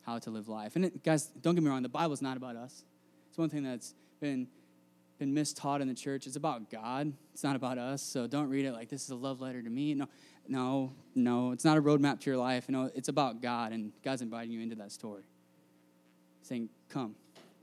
[0.00, 0.76] how to live life.
[0.76, 2.84] And it, guys, don't get me wrong, the Bible's not about us.
[3.28, 4.48] It's one thing that's been
[5.18, 6.26] been mistaught in the church.
[6.26, 7.12] It's about God.
[7.34, 8.00] It's not about us.
[8.00, 9.92] So don't read it like this is a love letter to me.
[9.92, 10.06] No,
[10.46, 11.50] no, no.
[11.50, 12.68] It's not a roadmap to your life.
[12.70, 15.24] Know, it's about God, and God's inviting you into that story,
[16.48, 17.14] saying, "Come,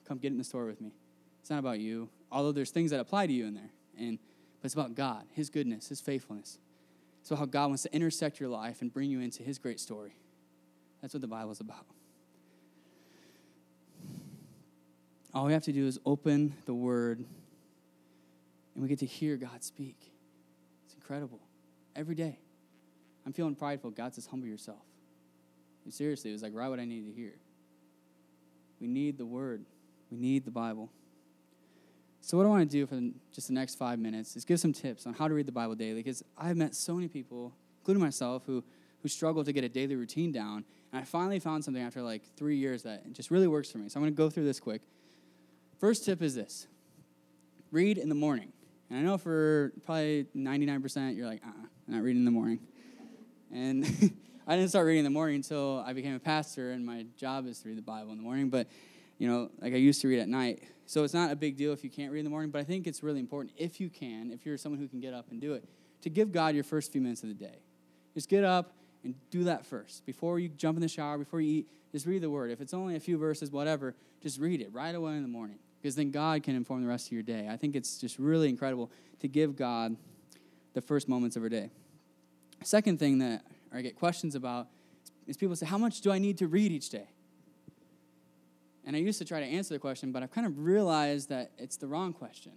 [0.06, 0.92] Come get in the store with me.
[1.42, 3.72] It's not about you, although there's things that apply to you in there.
[3.98, 4.20] And
[4.62, 6.60] but it's about God, His goodness, His faithfulness.
[7.28, 10.16] About how God wants to intersect your life and bring you into his great story.
[11.02, 11.86] That's what the Bible is about.
[15.34, 17.18] All we have to do is open the word
[18.76, 19.98] and we get to hear God speak.
[20.86, 21.40] It's incredible.
[21.96, 22.38] Every day.
[23.26, 23.90] I'm feeling prideful.
[23.90, 24.84] God says, humble yourself.
[25.84, 27.34] And seriously, it was like right what I needed to hear.
[28.80, 29.66] We need the word,
[30.12, 30.90] we need the Bible.
[32.22, 33.00] So, what I want to do for
[33.32, 35.76] just the next five minutes is give some tips on how to read the Bible
[35.76, 38.64] daily because I've met so many people, including myself, who,
[39.04, 40.66] who struggle to get a daily routine down.
[40.92, 43.90] And I finally found something after like three years that just really works for me.
[43.90, 44.82] So, I'm going to go through this quick.
[45.80, 46.68] First tip is this
[47.72, 48.52] read in the morning.
[48.90, 52.60] And I know for probably 99%, you're like, uh uh-uh, not reading in the morning.
[53.54, 53.86] And
[54.48, 57.48] I didn't start reading in the morning until I became a pastor, and my job
[57.48, 58.50] is to read the Bible in the morning.
[58.50, 58.68] But,
[59.18, 60.62] you know, like I used to read at night.
[60.86, 62.64] So it's not a big deal if you can't read in the morning, but I
[62.64, 65.42] think it's really important if you can, if you're someone who can get up and
[65.42, 65.68] do it,
[66.02, 67.58] to give God your first few minutes of the day.
[68.14, 70.06] Just get up and do that first.
[70.06, 72.52] Before you jump in the shower, before you eat, just read the word.
[72.52, 75.58] If it's only a few verses, whatever, just read it right away in the morning
[75.82, 77.48] because then God can inform the rest of your day.
[77.50, 79.96] I think it's just really incredible to give God
[80.74, 81.72] the first moments of our day.
[82.64, 83.44] Second thing that
[83.78, 84.68] I get questions about
[85.28, 87.08] is people say, How much do I need to read each day?
[88.86, 91.52] And I used to try to answer the question, but I've kind of realized that
[91.58, 92.52] it's the wrong question.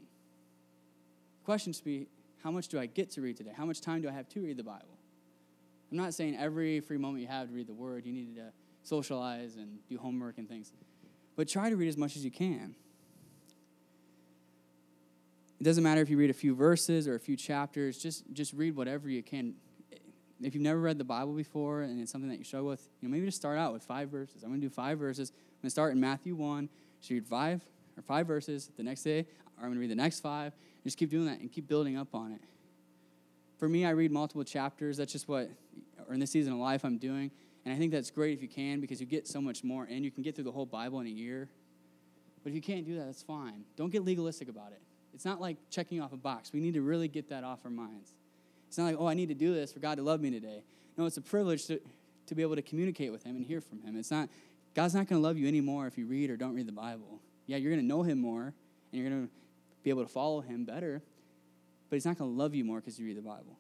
[1.41, 2.07] The question should be,
[2.43, 3.53] How much do I get to read today?
[3.57, 4.99] How much time do I have to read the Bible?
[5.91, 8.53] I'm not saying every free moment you have to read the Word, you need to
[8.83, 10.73] socialize and do homework and things.
[11.37, 12.75] But try to read as much as you can.
[15.61, 18.53] It doesn't matter if you read a few verses or a few chapters, just, just
[18.53, 19.55] read whatever you can.
[20.41, 23.09] If you've never read the Bible before and it's something that you struggle with, you
[23.09, 24.43] know, maybe just start out with five verses.
[24.43, 25.31] I'm going to do five verses.
[25.31, 26.69] I'm going to start in Matthew 1.
[27.01, 27.61] Just read five
[27.97, 28.71] or five verses.
[28.77, 30.53] The next day, I'm going to read the next five.
[30.85, 32.41] Just keep doing that and keep building up on it.
[33.59, 34.97] For me, I read multiple chapters.
[34.97, 35.51] That's just what,
[36.07, 37.33] or in this season of life, I'm doing.
[37.65, 40.05] And I think that's great if you can because you get so much more and
[40.05, 41.51] you can get through the whole Bible in a year.
[42.45, 43.65] But if you can't do that, that's fine.
[43.77, 44.81] Don't get legalistic about it.
[45.13, 46.53] It's not like checking off a box.
[46.53, 48.15] We need to really get that off our minds.
[48.69, 50.63] It's not like, oh, I need to do this for God to love me today.
[50.97, 51.81] No, it's a privilege to,
[52.27, 53.97] to be able to communicate with Him and hear from Him.
[53.97, 54.29] It's not,
[54.75, 57.21] God's not going to love you anymore if you read or don't read the Bible.
[57.47, 58.43] Yeah, you're going to know Him more
[58.93, 59.31] and you're going to
[59.83, 61.03] be able to follow Him better,
[61.89, 63.57] but He's not going to love you more because you read the Bible.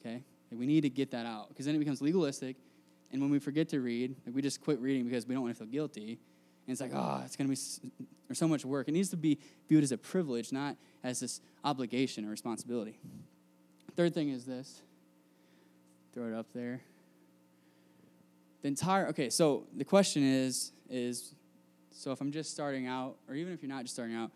[0.00, 0.22] Okay?
[0.50, 2.56] Like we need to get that out because then it becomes legalistic.
[3.12, 5.54] And when we forget to read, like we just quit reading because we don't want
[5.54, 6.18] to feel guilty.
[6.66, 7.90] And it's like, oh, it's going to be
[8.28, 8.88] there's so much work.
[8.88, 9.38] It needs to be
[9.68, 12.98] viewed as a privilege, not as this obligation or responsibility.
[13.96, 14.82] Third thing is this.
[16.12, 16.80] Throw it up there.
[18.62, 21.34] The entire okay, so the question is is
[21.90, 24.30] so if I'm just starting out, or even if you're not just starting out,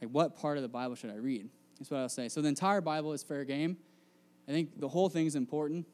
[0.00, 1.48] like what part of the Bible should I read?
[1.78, 2.28] That's what I'll say.
[2.28, 3.76] So the entire Bible is fair game.
[4.48, 5.86] I think the whole thing is important.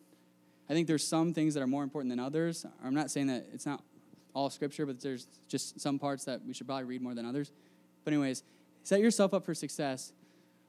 [0.69, 2.67] I think there's some things that are more important than others.
[2.85, 3.83] I'm not saying that it's not
[4.35, 7.51] all scripture, but there's just some parts that we should probably read more than others.
[8.05, 8.43] But, anyways,
[8.83, 10.13] set yourself up for success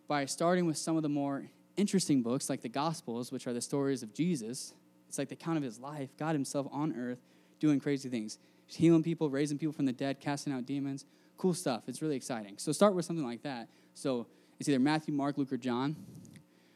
[0.08, 1.46] by starting with some of the more
[1.80, 4.74] interesting books, like the Gospels, which are the stories of Jesus.
[5.08, 7.20] It's like the account of his life, God himself on earth
[7.60, 8.38] doing crazy things,
[8.68, 11.06] healing people, raising people from the dead, casting out demons.
[11.38, 11.84] Cool stuff.
[11.88, 12.58] It's really exciting.
[12.58, 13.70] So, start with something like that.
[13.94, 14.28] So,
[14.60, 15.96] it's either Matthew, Mark, Luke, or John.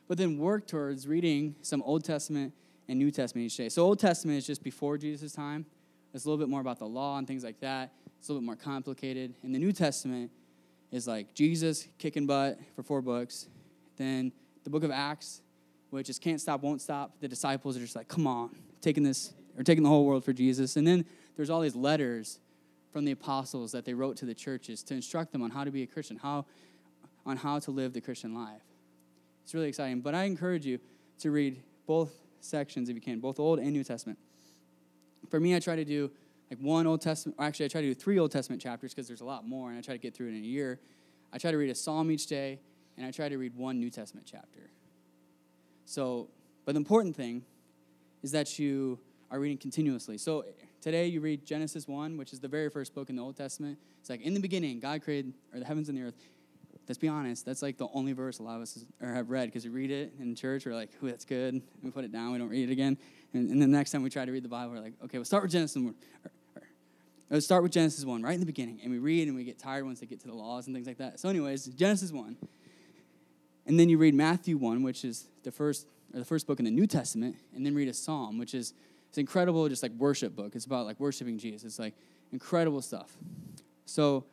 [0.07, 2.53] But then work towards reading some Old Testament
[2.87, 3.69] and New Testament each day.
[3.69, 5.65] So, Old Testament is just before Jesus' time.
[6.13, 7.91] It's a little bit more about the law and things like that.
[8.19, 9.35] It's a little bit more complicated.
[9.43, 10.31] And the New Testament
[10.91, 13.47] is like Jesus kicking butt for four books.
[13.97, 14.31] Then
[14.63, 15.41] the book of Acts,
[15.89, 17.19] which is can't stop, won't stop.
[17.19, 20.33] The disciples are just like, come on, taking this or taking the whole world for
[20.33, 20.75] Jesus.
[20.75, 22.39] And then there's all these letters
[22.91, 25.71] from the apostles that they wrote to the churches to instruct them on how to
[25.71, 26.45] be a Christian, how
[27.25, 28.61] on how to live the Christian life.
[29.43, 30.01] It's really exciting.
[30.01, 30.79] But I encourage you
[31.19, 34.19] to read both sections if you can, both Old and New Testament
[35.29, 36.11] for me, I try to do
[36.49, 39.21] like one Old Testament, actually, I try to do three Old Testament chapters because there's
[39.21, 40.79] a lot more, and I try to get through it in a year.
[41.31, 42.59] I try to read a psalm each day,
[42.97, 44.69] and I try to read one New Testament chapter.
[45.85, 46.29] So,
[46.65, 47.43] but the important thing
[48.21, 48.99] is that you
[49.31, 50.17] are reading continuously.
[50.17, 50.45] So
[50.81, 53.77] today you read Genesis 1, which is the very first book in the Old Testament.
[53.99, 56.15] It's like, in the beginning, God created or the heavens and the earth.
[56.87, 59.45] Let's be honest, that's like the only verse a lot of us or have read
[59.47, 61.53] because we read it in church, we're like, ooh, that's good.
[61.53, 62.97] And We put it down, we don't read it again.
[63.33, 65.25] And, and the next time we try to read the Bible, we're like, okay, we'll
[65.25, 65.85] start with Genesis 1.
[65.85, 65.93] Or,
[66.57, 66.63] or,
[67.29, 68.81] let's start with Genesis 1, right in the beginning.
[68.83, 70.87] And we read and we get tired once they get to the laws and things
[70.87, 71.19] like that.
[71.19, 72.35] So, anyways, Genesis 1.
[73.65, 76.65] And then you read Matthew 1, which is the first or the first book in
[76.65, 78.73] the New Testament, and then read a psalm, which is
[79.09, 80.55] it's incredible, just like worship book.
[80.55, 81.63] It's about like worshiping Jesus.
[81.63, 81.93] It's like
[82.31, 83.15] incredible stuff.
[83.85, 84.25] So,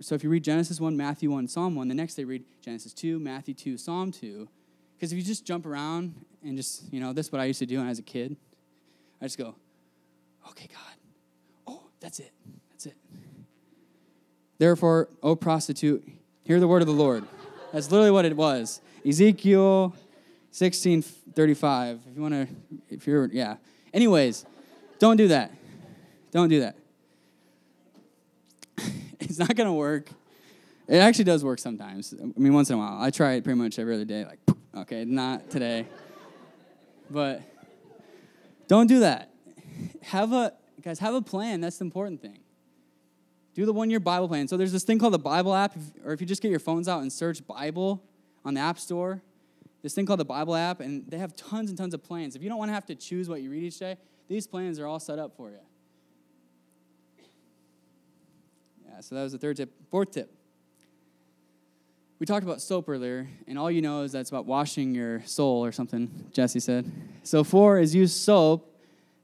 [0.00, 2.94] so if you read Genesis 1, Matthew 1, Psalm 1, the next day read Genesis
[2.94, 4.48] 2, Matthew 2, Psalm 2,
[4.96, 7.58] Because if you just jump around and just, you know, this is what I used
[7.58, 8.36] to do when I was a kid.
[9.20, 9.54] I just go,
[10.50, 10.96] okay, God.
[11.66, 12.32] Oh, that's it.
[12.70, 12.96] That's it.
[14.58, 16.06] Therefore, O prostitute,
[16.44, 17.24] hear the word of the Lord.
[17.74, 18.80] That's literally what it was.
[19.04, 19.96] Ezekiel
[20.52, 21.98] 16 35.
[22.08, 22.46] If you want to,
[22.88, 23.56] if you're, yeah.
[23.92, 24.46] Anyways,
[25.00, 25.50] don't do that.
[26.30, 26.76] Don't do that.
[29.18, 30.08] it's not going to work.
[30.86, 32.14] It actually does work sometimes.
[32.14, 33.02] I mean, once in a while.
[33.02, 34.24] I try it pretty much every other day.
[34.24, 34.38] Like,
[34.82, 35.88] okay, not today.
[37.10, 37.42] But
[38.68, 39.30] don't do that.
[40.02, 41.60] Have a, guys, have a plan.
[41.60, 42.38] That's the important thing.
[43.54, 44.48] Do the one year Bible plan.
[44.48, 46.88] So there's this thing called the Bible app, or if you just get your phones
[46.88, 48.02] out and search Bible
[48.44, 49.22] on the App Store,
[49.82, 52.34] this thing called the Bible app, and they have tons and tons of plans.
[52.34, 53.96] If you don't want to have to choose what you read each day,
[54.28, 55.58] these plans are all set up for you.
[58.86, 59.72] Yeah, so that was the third tip.
[59.90, 60.32] Fourth tip.
[62.18, 65.64] We talked about soap earlier, and all you know is that's about washing your soul
[65.64, 66.90] or something, Jesse said.
[67.22, 68.73] So, four is use soap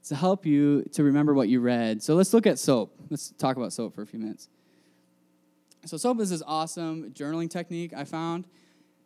[0.07, 2.01] to help you to remember what you read.
[2.01, 2.95] So let's look at soap.
[3.09, 4.49] Let's talk about soap for a few minutes.
[5.85, 8.45] So soap is this awesome journaling technique I found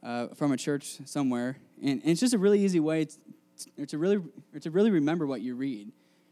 [0.04, 3.08] uh, from a church somewhere, and, and, it's just a really easy way
[3.78, 4.22] to, to really
[4.62, 5.92] to really remember what you read.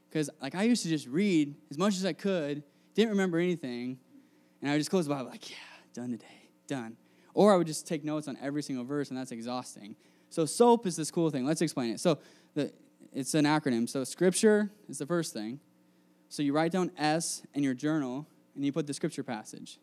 [0.10, 2.62] Because like I used to just read as much as I could,
[2.94, 3.98] didn't remember anything,
[4.62, 5.56] and I would just close the Bible like, yeah,
[5.94, 6.98] done today, done.
[7.34, 9.96] Or I would just take notes on every single verse, and that's exhausting.
[10.30, 11.46] So soap is this cool thing.
[11.46, 12.00] Let's explain it.
[12.00, 12.20] So
[12.54, 12.72] the
[13.14, 13.88] it's an acronym.
[13.88, 15.60] So scripture is the first thing.
[16.30, 19.80] So you write down S in your journal and you put the scripture passage.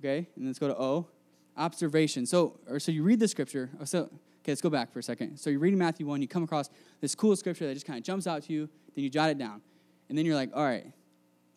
[0.00, 0.28] Okay?
[0.36, 1.08] And let's go to O.
[1.56, 2.26] Observation.
[2.26, 3.70] So or so you read the scripture.
[3.80, 4.12] Oh, so okay,
[4.52, 5.38] let's go back for a second.
[5.38, 8.04] So you're reading Matthew 1, you come across this cool scripture that just kind of
[8.04, 9.60] jumps out to you, then you jot it down.
[10.08, 10.86] And then you're like, all right,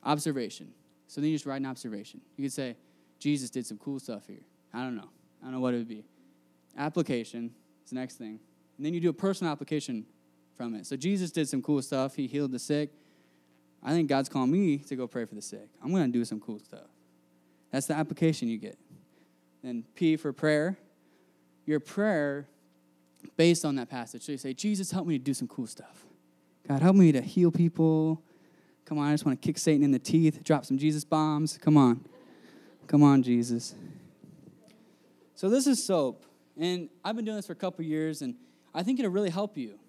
[0.04, 0.74] observation.
[1.08, 2.22] So then you just write an observation.
[2.36, 2.76] You could say,
[3.20, 4.42] Jesus did some cool stuff here.
[4.74, 5.10] I don't know.
[5.42, 6.06] I don't know what it would be.
[6.78, 7.52] Application
[7.84, 8.40] is the next thing.
[8.78, 10.06] And then you do a personal application
[10.62, 10.86] from it.
[10.86, 12.16] So Jesus did some cool stuff.
[12.16, 12.92] He healed the sick.
[13.82, 15.68] I think God's calling me to go pray for the sick.
[15.84, 16.86] I'm going to do some cool stuff.
[17.72, 18.78] That's the application you get.
[19.64, 20.78] Then P for prayer.
[21.66, 22.48] Your prayer
[23.38, 24.22] based on that passage.
[24.22, 26.06] So you say, Jesus, help me to do some cool stuff.
[26.68, 28.22] God, help me to heal people.
[28.86, 31.58] Come on, I just want to kick Satan in the teeth, drop some Jesus bombs.
[31.58, 32.06] Come on.
[32.86, 33.74] Come on, Jesus.
[35.34, 36.24] So this is soap.
[36.56, 38.36] And I've been doing this for a couple years, and
[38.76, 39.80] I think it'll really help you.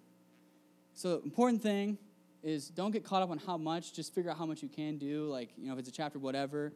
[0.94, 1.98] So, important thing
[2.42, 4.98] is don't get caught up on how much, just figure out how much you can
[4.98, 5.24] do.
[5.28, 6.72] Like, you know, if it's a chapter, whatever.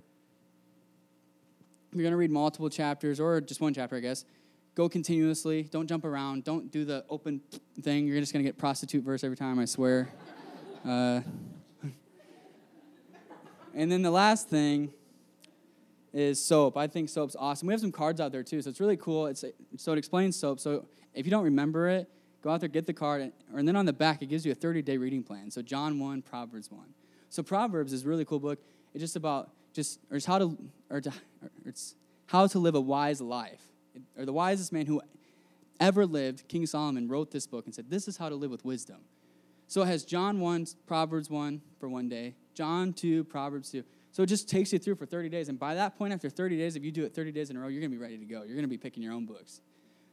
[1.93, 4.25] You're going to read multiple chapters or just one chapter, I guess.
[4.75, 5.63] Go continuously.
[5.63, 6.45] Don't jump around.
[6.45, 7.41] Don't do the open
[7.81, 8.07] thing.
[8.07, 10.09] You're just going to get prostitute verse every time, I swear.
[10.85, 11.23] Uh,
[13.75, 14.93] and then the last thing
[16.13, 16.77] is soap.
[16.77, 17.69] I think soap's awesome.
[17.69, 19.27] We have some cards out there too, so it's really cool.
[19.27, 19.45] It's
[19.77, 20.61] so it explains soap.
[20.61, 22.09] So if you don't remember it,
[22.47, 24.55] Go out there, get the card, and, then on the back, it gives you a
[24.55, 25.51] 30 day reading plan.
[25.51, 26.81] So, John 1, Proverbs 1.
[27.29, 28.61] So, Proverbs is a really cool book.
[28.95, 30.57] It's just about just, or it's how to,
[30.89, 31.11] or, to,
[31.43, 33.63] or it's how to live a wise life.
[33.97, 35.03] It, or the wisest man who
[35.81, 38.65] ever lived, King Solomon, wrote this book and said, This is how to live with
[38.65, 38.99] wisdom.
[39.67, 43.83] So it has John 1, Proverbs 1 for one day, John 2, Proverbs 2.
[44.13, 45.49] So it just takes you through for 30 days.
[45.49, 47.61] And by that point, after 30 days, if you do it 30 days in a
[47.61, 48.45] row, you're going to be ready to go.
[48.45, 49.63] You're going to be picking your own books.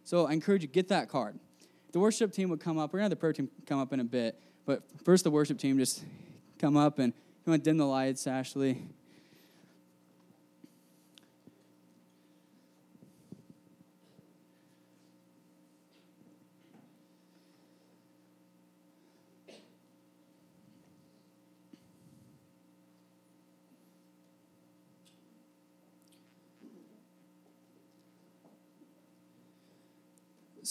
[0.03, 1.37] So I encourage you, get that card
[1.93, 2.91] the worship team would come up.
[2.91, 4.37] We're going to have the prayer team come up in a bit.
[4.65, 6.03] But first, the worship team just
[6.59, 7.13] come up and
[7.45, 8.81] you want dim the lights, Ashley.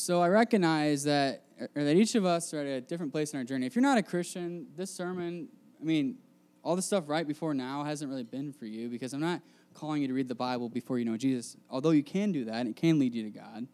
[0.03, 1.45] So I recognize that,
[1.77, 3.67] or that each of us are at a different place in our journey.
[3.67, 5.47] If you're not a Christian, this sermon,
[5.81, 6.17] I mean,
[6.65, 9.43] all the stuff right before now hasn't really been for you because I'm not
[9.75, 11.57] calling you to read the Bible before you know Jesus.
[11.71, 13.69] Although you can do that, and it can lead you to God.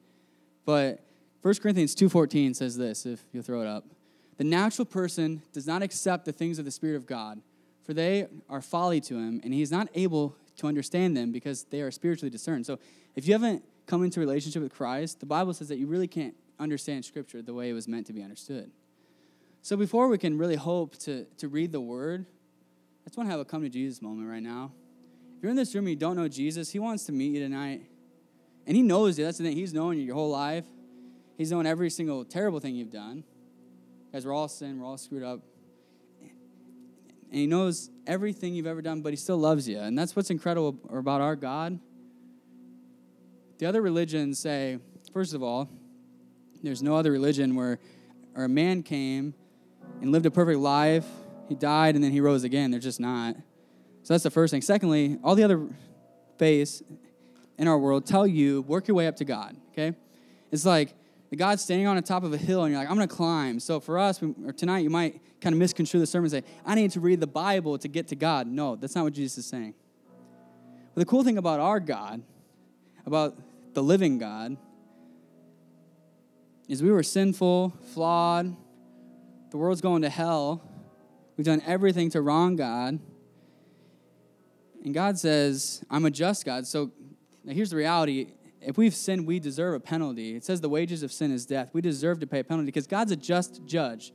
[0.66, 1.02] But
[1.40, 3.86] 1 Corinthians 2.14 says this, if you'll throw it up.
[4.36, 7.40] The natural person does not accept the things of the Spirit of God,
[7.84, 11.64] for they are folly to him, and he is not able to understand them because
[11.70, 12.66] they are spiritually discerned.
[12.66, 12.78] So
[13.16, 16.34] if you haven't come into relationship with Christ, the Bible says that you really can't
[16.60, 18.70] understand Scripture the way it was meant to be understood.
[19.62, 22.26] So before we can really hope to, to read the Word,
[23.04, 24.72] I just want to have a come to Jesus moment right now.
[25.36, 27.40] If you're in this room and you don't know Jesus, He wants to meet you
[27.40, 27.82] tonight.
[28.66, 29.24] And He knows you.
[29.24, 29.56] That's the thing.
[29.56, 30.66] He's known you your whole life.
[31.38, 33.24] He's known every single terrible thing you've done.
[34.12, 35.40] Guys, we're all sin, we're all screwed up.
[36.20, 39.78] And He knows everything you've ever done, but He still loves you.
[39.78, 41.78] And that's what's incredible about our God
[43.58, 44.78] the other religions say,
[45.12, 45.68] first of all,
[46.62, 47.78] There's no other religion where,
[48.34, 49.34] or a man came
[50.00, 51.06] and lived a perfect life.
[51.48, 52.70] He died and then he rose again.
[52.70, 53.36] There's just not.
[54.02, 54.62] So that's the first thing.
[54.62, 55.68] Secondly, all the other
[56.36, 56.82] faiths
[57.58, 59.56] in our world tell you work your way up to God.
[59.72, 59.96] Okay,
[60.50, 60.94] it's like
[61.30, 63.14] the God's standing on the top of a hill and you're like, I'm going to
[63.14, 63.60] climb.
[63.60, 66.74] So for us, or tonight, you might kind of misconstrue the sermon and say, I
[66.74, 68.46] need to read the Bible to get to God.
[68.46, 69.74] No, that's not what Jesus is saying.
[70.94, 72.22] But the cool thing about our God,
[73.04, 73.36] about
[73.74, 74.56] the living God,
[76.68, 78.54] is we were sinful, flawed,
[79.50, 80.62] the world's going to hell.
[81.36, 82.98] We've done everything to wrong God.
[84.84, 86.66] And God says, I'm a just God.
[86.66, 86.92] So
[87.46, 88.28] here's the reality
[88.60, 90.34] if we've sinned, we deserve a penalty.
[90.34, 91.70] It says the wages of sin is death.
[91.72, 94.12] We deserve to pay a penalty because God's a just judge.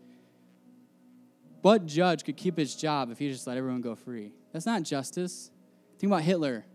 [1.61, 4.33] What judge could keep his job if he just let everyone go free?
[4.51, 5.49] That's not justice.
[5.97, 6.65] Think about Hitler.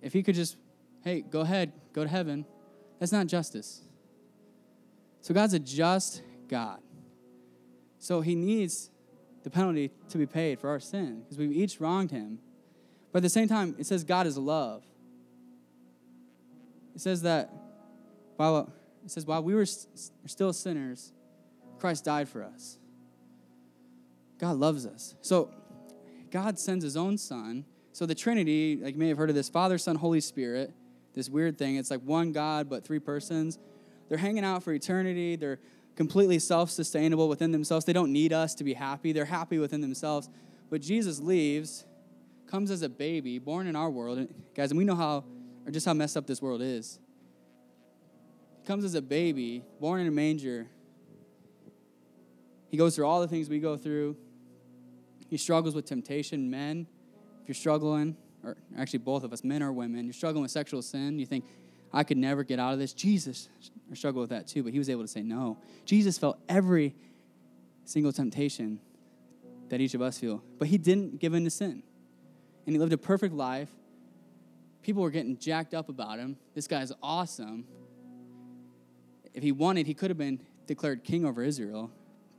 [0.00, 0.56] If he could just,
[1.04, 2.44] hey, go ahead, go to heaven,
[2.98, 3.82] that's not justice.
[5.20, 6.80] So God's a just God.
[7.98, 8.90] So he needs
[9.42, 12.38] the penalty to be paid for our sin because we've each wronged him.
[13.12, 14.84] But at the same time, it says God is love.
[16.94, 17.52] It says that
[18.36, 18.72] while
[19.04, 21.12] it says while we were still sinners,
[21.78, 22.78] Christ died for us.
[24.38, 25.14] God loves us.
[25.20, 25.50] So
[26.30, 27.64] God sends his own son.
[27.92, 30.72] So the Trinity, like you may have heard of this, Father, Son, Holy Spirit,
[31.14, 31.76] this weird thing.
[31.76, 33.58] It's like one God but three persons.
[34.08, 35.36] They're hanging out for eternity.
[35.36, 35.58] They're
[35.96, 37.84] completely self-sustainable within themselves.
[37.84, 39.12] They don't need us to be happy.
[39.12, 40.28] They're happy within themselves.
[40.70, 41.84] But Jesus leaves,
[42.46, 44.18] comes as a baby, born in our world.
[44.18, 45.24] And guys, and we know how
[45.66, 46.98] or just how messed up this world is.
[48.60, 50.66] He comes as a baby, born in a manger.
[52.68, 54.16] He goes through all the things we go through.
[55.28, 56.50] He struggles with temptation.
[56.50, 56.86] Men,
[57.42, 60.82] if you're struggling, or actually both of us, men or women, you're struggling with sexual
[60.82, 61.44] sin, you think,
[61.92, 62.92] I could never get out of this.
[62.92, 63.48] Jesus
[63.92, 65.58] struggled with that too, but he was able to say no.
[65.84, 66.94] Jesus felt every
[67.84, 68.80] single temptation
[69.68, 71.82] that each of us feel, but he didn't give in to sin.
[72.66, 73.68] And he lived a perfect life
[74.82, 76.36] people were getting jacked up about him.
[76.54, 77.64] This guy's awesome.
[79.32, 81.90] If he wanted, he could have been declared king over Israel,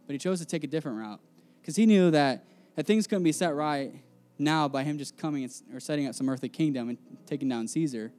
[0.05, 1.19] but he chose to take a different route
[1.61, 2.45] because he knew that,
[2.75, 3.93] that things couldn't be set right
[4.37, 8.11] now by him just coming or setting up some earthly kingdom and taking down Caesar.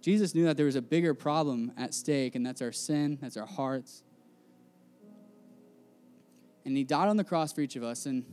[0.00, 3.36] Jesus knew that there was a bigger problem at stake, and that's our sin, that's
[3.36, 4.02] our hearts.
[6.64, 8.06] And he died on the cross for each of us.
[8.06, 8.24] And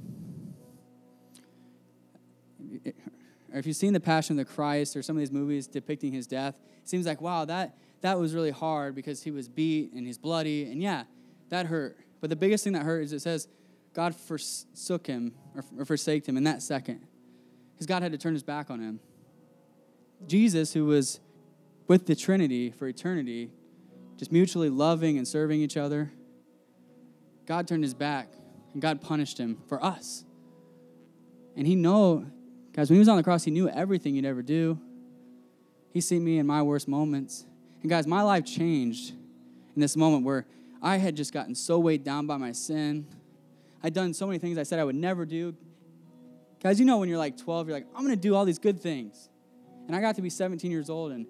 [3.53, 6.27] if you've seen The Passion of the Christ or some of these movies depicting his
[6.27, 10.05] death, it seems like, wow, that, that was really hard because he was beat and
[10.05, 10.69] he's bloody.
[10.71, 11.03] And yeah,
[11.49, 11.97] that hurt.
[12.19, 13.47] But the biggest thing that hurt is it says
[13.93, 17.05] God forsook him or, or forsaked him in that second.
[17.73, 18.99] Because God had to turn his back on him.
[20.27, 21.19] Jesus, who was
[21.87, 23.51] with the Trinity for eternity,
[24.17, 26.11] just mutually loving and serving each other,
[27.45, 28.29] God turned his back
[28.73, 30.23] and God punished him for us.
[31.57, 32.27] And he know
[32.73, 34.79] Guys, when he was on the cross, he knew everything he'd ever do.
[35.91, 37.45] He seen me in my worst moments.
[37.81, 39.11] And guys, my life changed
[39.75, 40.45] in this moment where
[40.81, 43.07] I had just gotten so weighed down by my sin.
[43.84, 45.55] I'd done so many things I said I would never do.
[46.61, 48.59] Guys, you know when you're like 12, you're like, I'm going to do all these
[48.59, 49.29] good things.
[49.88, 51.25] And I got to be 17 years old, and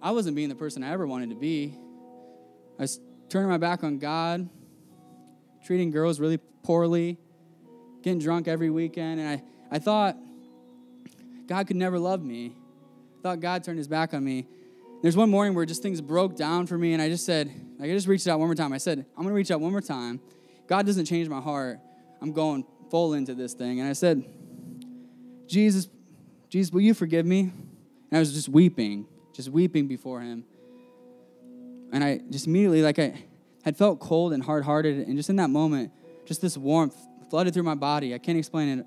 [0.00, 1.74] I wasn't being the person I ever wanted to be.
[2.78, 4.48] I was turning my back on God,
[5.64, 7.18] treating girls really poorly,
[8.02, 9.20] getting drunk every weekend.
[9.20, 10.16] And I, I thought
[11.46, 12.54] God could never love me.
[13.18, 14.46] I thought God turned his back on me.
[15.02, 17.90] There's one morning where just things broke down for me, and I just said, like,
[17.90, 18.72] I just reached out one more time.
[18.72, 20.20] I said, I'm to reach out one more time.
[20.66, 21.80] God doesn't change my heart.
[22.20, 23.80] I'm going full into this thing.
[23.80, 24.24] And I said,
[25.46, 25.88] Jesus,
[26.48, 27.40] Jesus, will you forgive me?
[27.40, 30.44] And I was just weeping, just weeping before him.
[31.92, 33.14] And I just immediately, like, I
[33.64, 35.06] had felt cold and hard hearted.
[35.06, 35.92] And just in that moment,
[36.24, 36.96] just this warmth
[37.30, 38.14] flooded through my body.
[38.14, 38.86] I can't explain it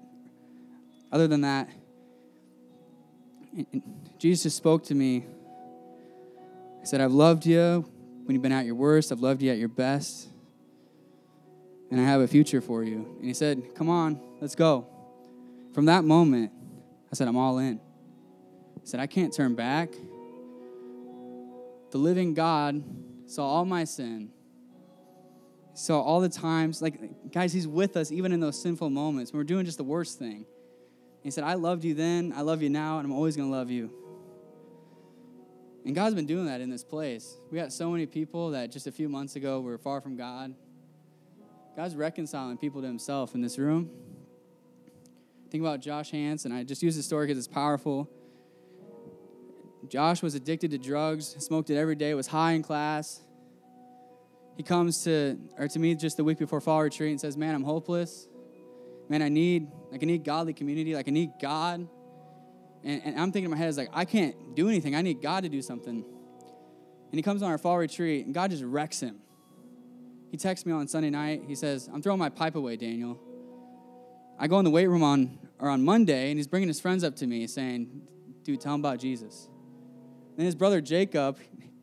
[1.11, 1.69] other than that.
[4.17, 5.25] Jesus spoke to me.
[6.79, 7.89] He said, I've loved you
[8.27, 10.27] when you've been at your worst, I've loved you at your best,
[11.89, 13.15] and I have a future for you.
[13.17, 14.87] And he said, Come on, let's go.
[15.73, 16.51] From that moment,
[17.11, 17.79] I said, I'm all in.
[18.77, 19.89] I said, I can't turn back.
[21.91, 22.83] The living God
[23.25, 24.29] saw all my sin.
[25.71, 29.31] He saw all the times, like, guys, He's with us even in those sinful moments
[29.31, 30.45] when we're doing just the worst thing.
[31.23, 33.55] He said, I loved you then, I love you now, and I'm always going to
[33.55, 33.91] love you.
[35.85, 37.37] And God's been doing that in this place.
[37.49, 40.53] We got so many people that just a few months ago were far from God.
[41.77, 43.91] God's reconciling people to himself in this room.
[45.51, 48.09] Think about Josh Hans, and I just use this story because it's powerful.
[49.87, 53.21] Josh was addicted to drugs, smoked it every day, was high in class.
[54.55, 57.53] He comes to or to me just the week before fall retreat and says, "Man,
[57.53, 58.27] I'm hopeless.
[59.07, 60.95] Man, I need like I need godly community.
[60.95, 61.87] Like I need God."
[62.83, 64.95] And, and I'm thinking in my head is like I can't do anything.
[64.95, 66.03] I need God to do something.
[66.03, 69.19] And he comes on our fall retreat, and God just wrecks him.
[70.31, 71.43] He texts me on Sunday night.
[71.47, 73.19] He says, "I'm throwing my pipe away, Daniel."
[74.39, 77.03] I go in the weight room on or on Monday, and he's bringing his friends
[77.03, 78.01] up to me saying,
[78.43, 79.49] "Dude, tell him about Jesus."
[80.37, 81.37] And his brother Jacob,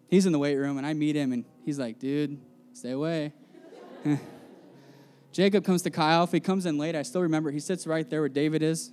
[0.09, 2.39] he's in the weight room, and I meet him, and he's like, "Dude,
[2.73, 3.33] stay away."
[5.33, 6.23] Jacob comes to Kyle.
[6.23, 8.93] If he comes in late, I still remember he sits right there where David is.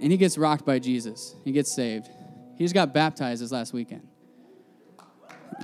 [0.00, 1.36] And he gets rocked by Jesus.
[1.44, 2.08] He gets saved.
[2.56, 4.06] He just got baptized this last weekend.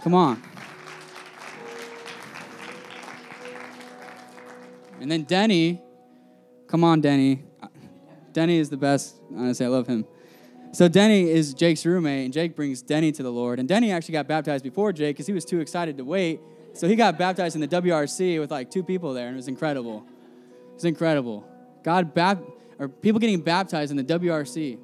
[0.02, 0.40] Come on.
[5.02, 5.82] And then Denny,
[6.68, 7.42] come on, Denny.
[8.32, 9.16] Denny is the best.
[9.36, 10.06] Honestly, I love him.
[10.70, 13.58] So Denny is Jake's roommate, and Jake brings Denny to the Lord.
[13.58, 16.40] And Denny actually got baptized before Jake because he was too excited to wait.
[16.72, 19.48] So he got baptized in the WRC with like two people there, and it was
[19.48, 20.06] incredible.
[20.70, 21.48] It was incredible.
[21.82, 22.44] God bap-
[22.78, 24.78] or people getting baptized in the WRC.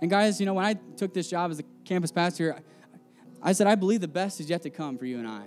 [0.00, 2.56] And guys, you know, when I took this job as a campus pastor,
[3.42, 5.42] I said I believe the best is yet to come for you and I.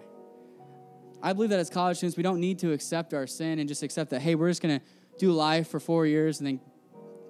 [1.21, 3.83] I believe that as college students, we don't need to accept our sin and just
[3.83, 4.85] accept that, hey, we're just going to
[5.17, 6.59] do life for four years and then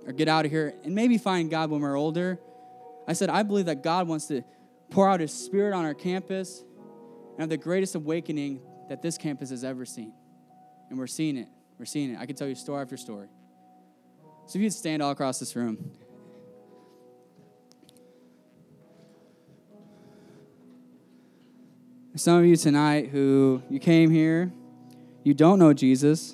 [0.06, 2.40] or get out of here and maybe find God when we're older.
[3.08, 4.44] I said, I believe that God wants to
[4.90, 6.64] pour out his spirit on our campus
[7.32, 10.14] and have the greatest awakening that this campus has ever seen.
[10.90, 11.48] And we're seeing it.
[11.80, 12.20] We're seeing it.
[12.20, 13.28] I can tell you story after story.
[14.48, 15.92] So if you'd stand all across this room.
[22.18, 24.50] Some of you tonight who you came here,
[25.24, 26.34] you don't know Jesus,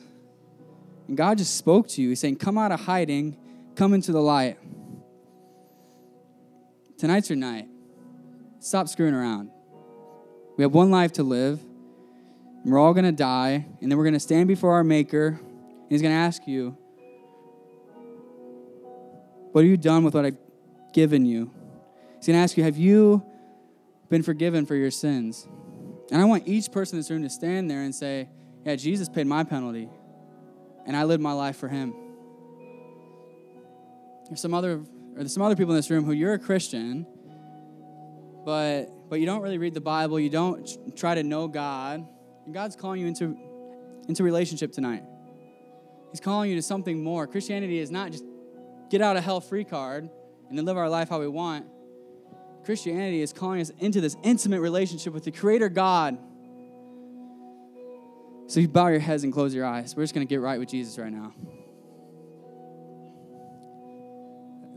[1.08, 2.10] and God just spoke to you.
[2.10, 3.36] He's saying, Come out of hiding,
[3.76, 4.60] come into the light.
[7.00, 7.68] Tonight's your night.
[8.60, 9.50] Stop screwing around.
[10.56, 11.60] We have one life to live,
[12.64, 15.30] and we're all going to die, and then we're going to stand before our Maker,
[15.30, 16.78] and He's going to ask you,
[19.52, 20.38] What have you done with what I've
[20.94, 21.50] given you?
[22.18, 23.26] He's going to ask you, Have you
[24.10, 25.48] been forgiven for your sins?
[26.12, 28.30] And I want each person in this room to stand there and say,
[28.66, 29.90] Yeah, Jesus paid my penalty,
[30.86, 31.94] and I lived my life for him.
[34.28, 34.86] There's some other, or
[35.16, 37.08] there's some other people in this room who you're a Christian,
[38.46, 40.20] but but you don't really read the Bible.
[40.20, 42.06] You don't try to know God,
[42.46, 43.38] and God's calling you into
[44.10, 45.04] into relationship tonight.
[46.12, 47.26] He's calling you to something more.
[47.26, 48.26] Christianity is not just
[48.90, 50.10] get out of hell free card
[50.50, 51.66] and then live our life how we want.
[52.64, 56.18] Christianity is calling us into this intimate relationship with the Creator God.
[58.48, 59.96] So you bow your heads and close your eyes.
[59.96, 61.34] We're just going to get right with Jesus right now.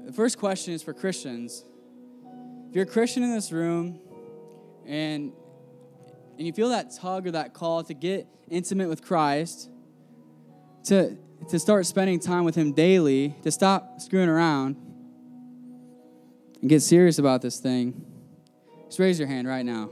[0.06, 1.64] The first question is for Christians.
[2.68, 4.00] If you're a Christian in this room
[4.86, 5.32] and
[6.36, 9.70] and you feel that tug or that call to get intimate with Christ,
[10.84, 11.16] to
[11.48, 14.76] to start spending time with him daily, to stop screwing around,
[16.64, 18.06] and get serious about this thing,
[18.86, 19.90] just raise your hand right now.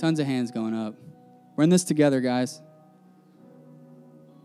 [0.00, 0.96] Tons of hands going up.
[1.54, 2.60] We're in this together, guys.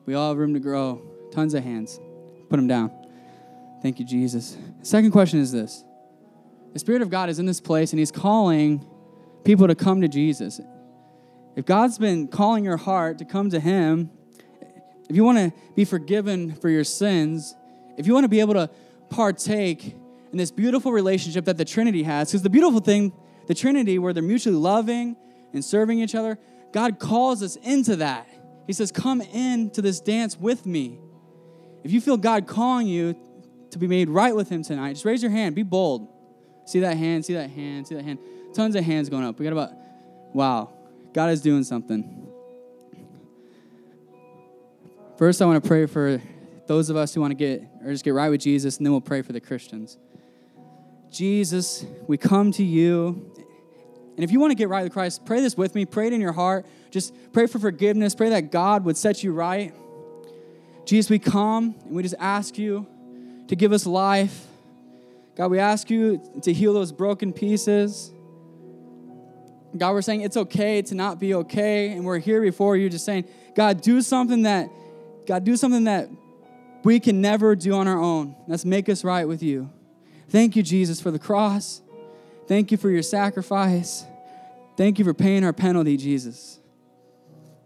[0.06, 1.02] We all have room to grow.
[1.32, 2.00] Tons of hands.
[2.48, 2.92] Put them down.
[3.82, 4.56] Thank you, Jesus.
[4.84, 5.84] Second question is this
[6.74, 8.86] The Spirit of God is in this place and He's calling
[9.44, 10.62] people to come to Jesus.
[11.56, 14.12] If God's been calling your heart to come to Him,
[15.10, 17.56] if you want to be forgiven for your sins,
[17.98, 18.70] if you want to be able to
[19.10, 19.96] partake
[20.32, 22.30] in this beautiful relationship that the Trinity has.
[22.30, 23.14] Because the beautiful thing,
[23.48, 25.16] the Trinity, where they're mutually loving
[25.54, 26.38] and serving each other,
[26.72, 28.28] God calls us into that.
[28.68, 31.00] He says, Come into this dance with me.
[31.84, 33.16] If you feel God calling you
[33.72, 35.56] to be made right with Him tonight, just raise your hand.
[35.56, 36.08] Be bold.
[36.66, 38.20] See that hand, see that hand, see that hand.
[38.54, 39.40] Tons of hands going up.
[39.40, 39.72] We got about,
[40.34, 40.72] wow,
[41.14, 42.28] God is doing something.
[45.18, 46.22] First, I want to pray for
[46.68, 48.92] those of us who want to get or just get right with Jesus, and then
[48.92, 49.98] we'll pray for the Christians.
[51.12, 53.32] Jesus, we come to you.
[54.16, 55.86] And if you want to get right with Christ, pray this with me.
[55.86, 56.66] Pray it in your heart.
[56.90, 58.16] Just pray for forgiveness.
[58.16, 59.74] Pray that God would set you right.
[60.86, 62.88] Jesus, we come and we just ask you
[63.48, 64.48] to give us life.
[65.36, 68.12] God, we ask you to heal those broken pieces.
[69.78, 71.90] God, we're saying it's okay to not be okay.
[71.92, 74.70] And we're here before you just saying, God, do something that,
[75.26, 76.10] God, do something that
[76.84, 78.36] we can never do on our own.
[78.48, 79.70] Let's make us right with you.
[80.32, 81.82] Thank you, Jesus, for the cross.
[82.48, 84.06] Thank you for your sacrifice.
[84.78, 86.60] Thank you for paying our penalty, Jesus.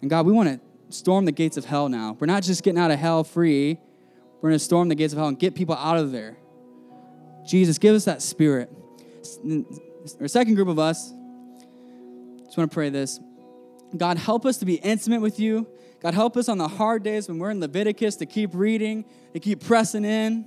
[0.02, 0.60] And God, we want to
[0.96, 2.18] storm the gates of hell now.
[2.20, 3.80] We're not just getting out of hell free,
[4.42, 6.38] we're going to storm the gates of hell and get people out of there.
[7.48, 8.72] Jesus, give us that spirit.
[10.20, 11.14] Our second group of us,
[12.46, 13.20] just want to pray this.
[13.96, 15.68] God, help us to be intimate with you.
[16.02, 19.40] God, help us on the hard days when we're in Leviticus to keep reading, to
[19.40, 20.46] keep pressing in,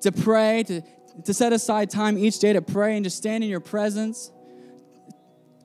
[0.00, 0.82] to pray, to,
[1.24, 4.30] to set aside time each day to pray and just stand in your presence,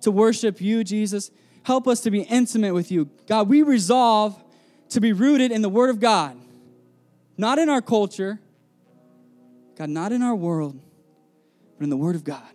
[0.02, 1.32] to worship you, Jesus.
[1.64, 3.10] Help us to be intimate with you.
[3.28, 4.42] God, we resolve
[4.90, 6.38] to be rooted in the Word of God,
[7.38, 8.40] not in our culture,
[9.78, 10.80] God, not in our world,
[11.78, 12.48] but in the Word of God.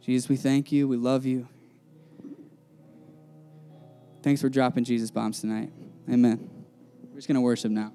[0.00, 0.86] Jesus, we thank you.
[0.86, 1.48] We love you.
[4.22, 5.72] Thanks for dropping Jesus bombs tonight.
[6.10, 6.48] Amen.
[7.10, 7.92] We're just going to worship now.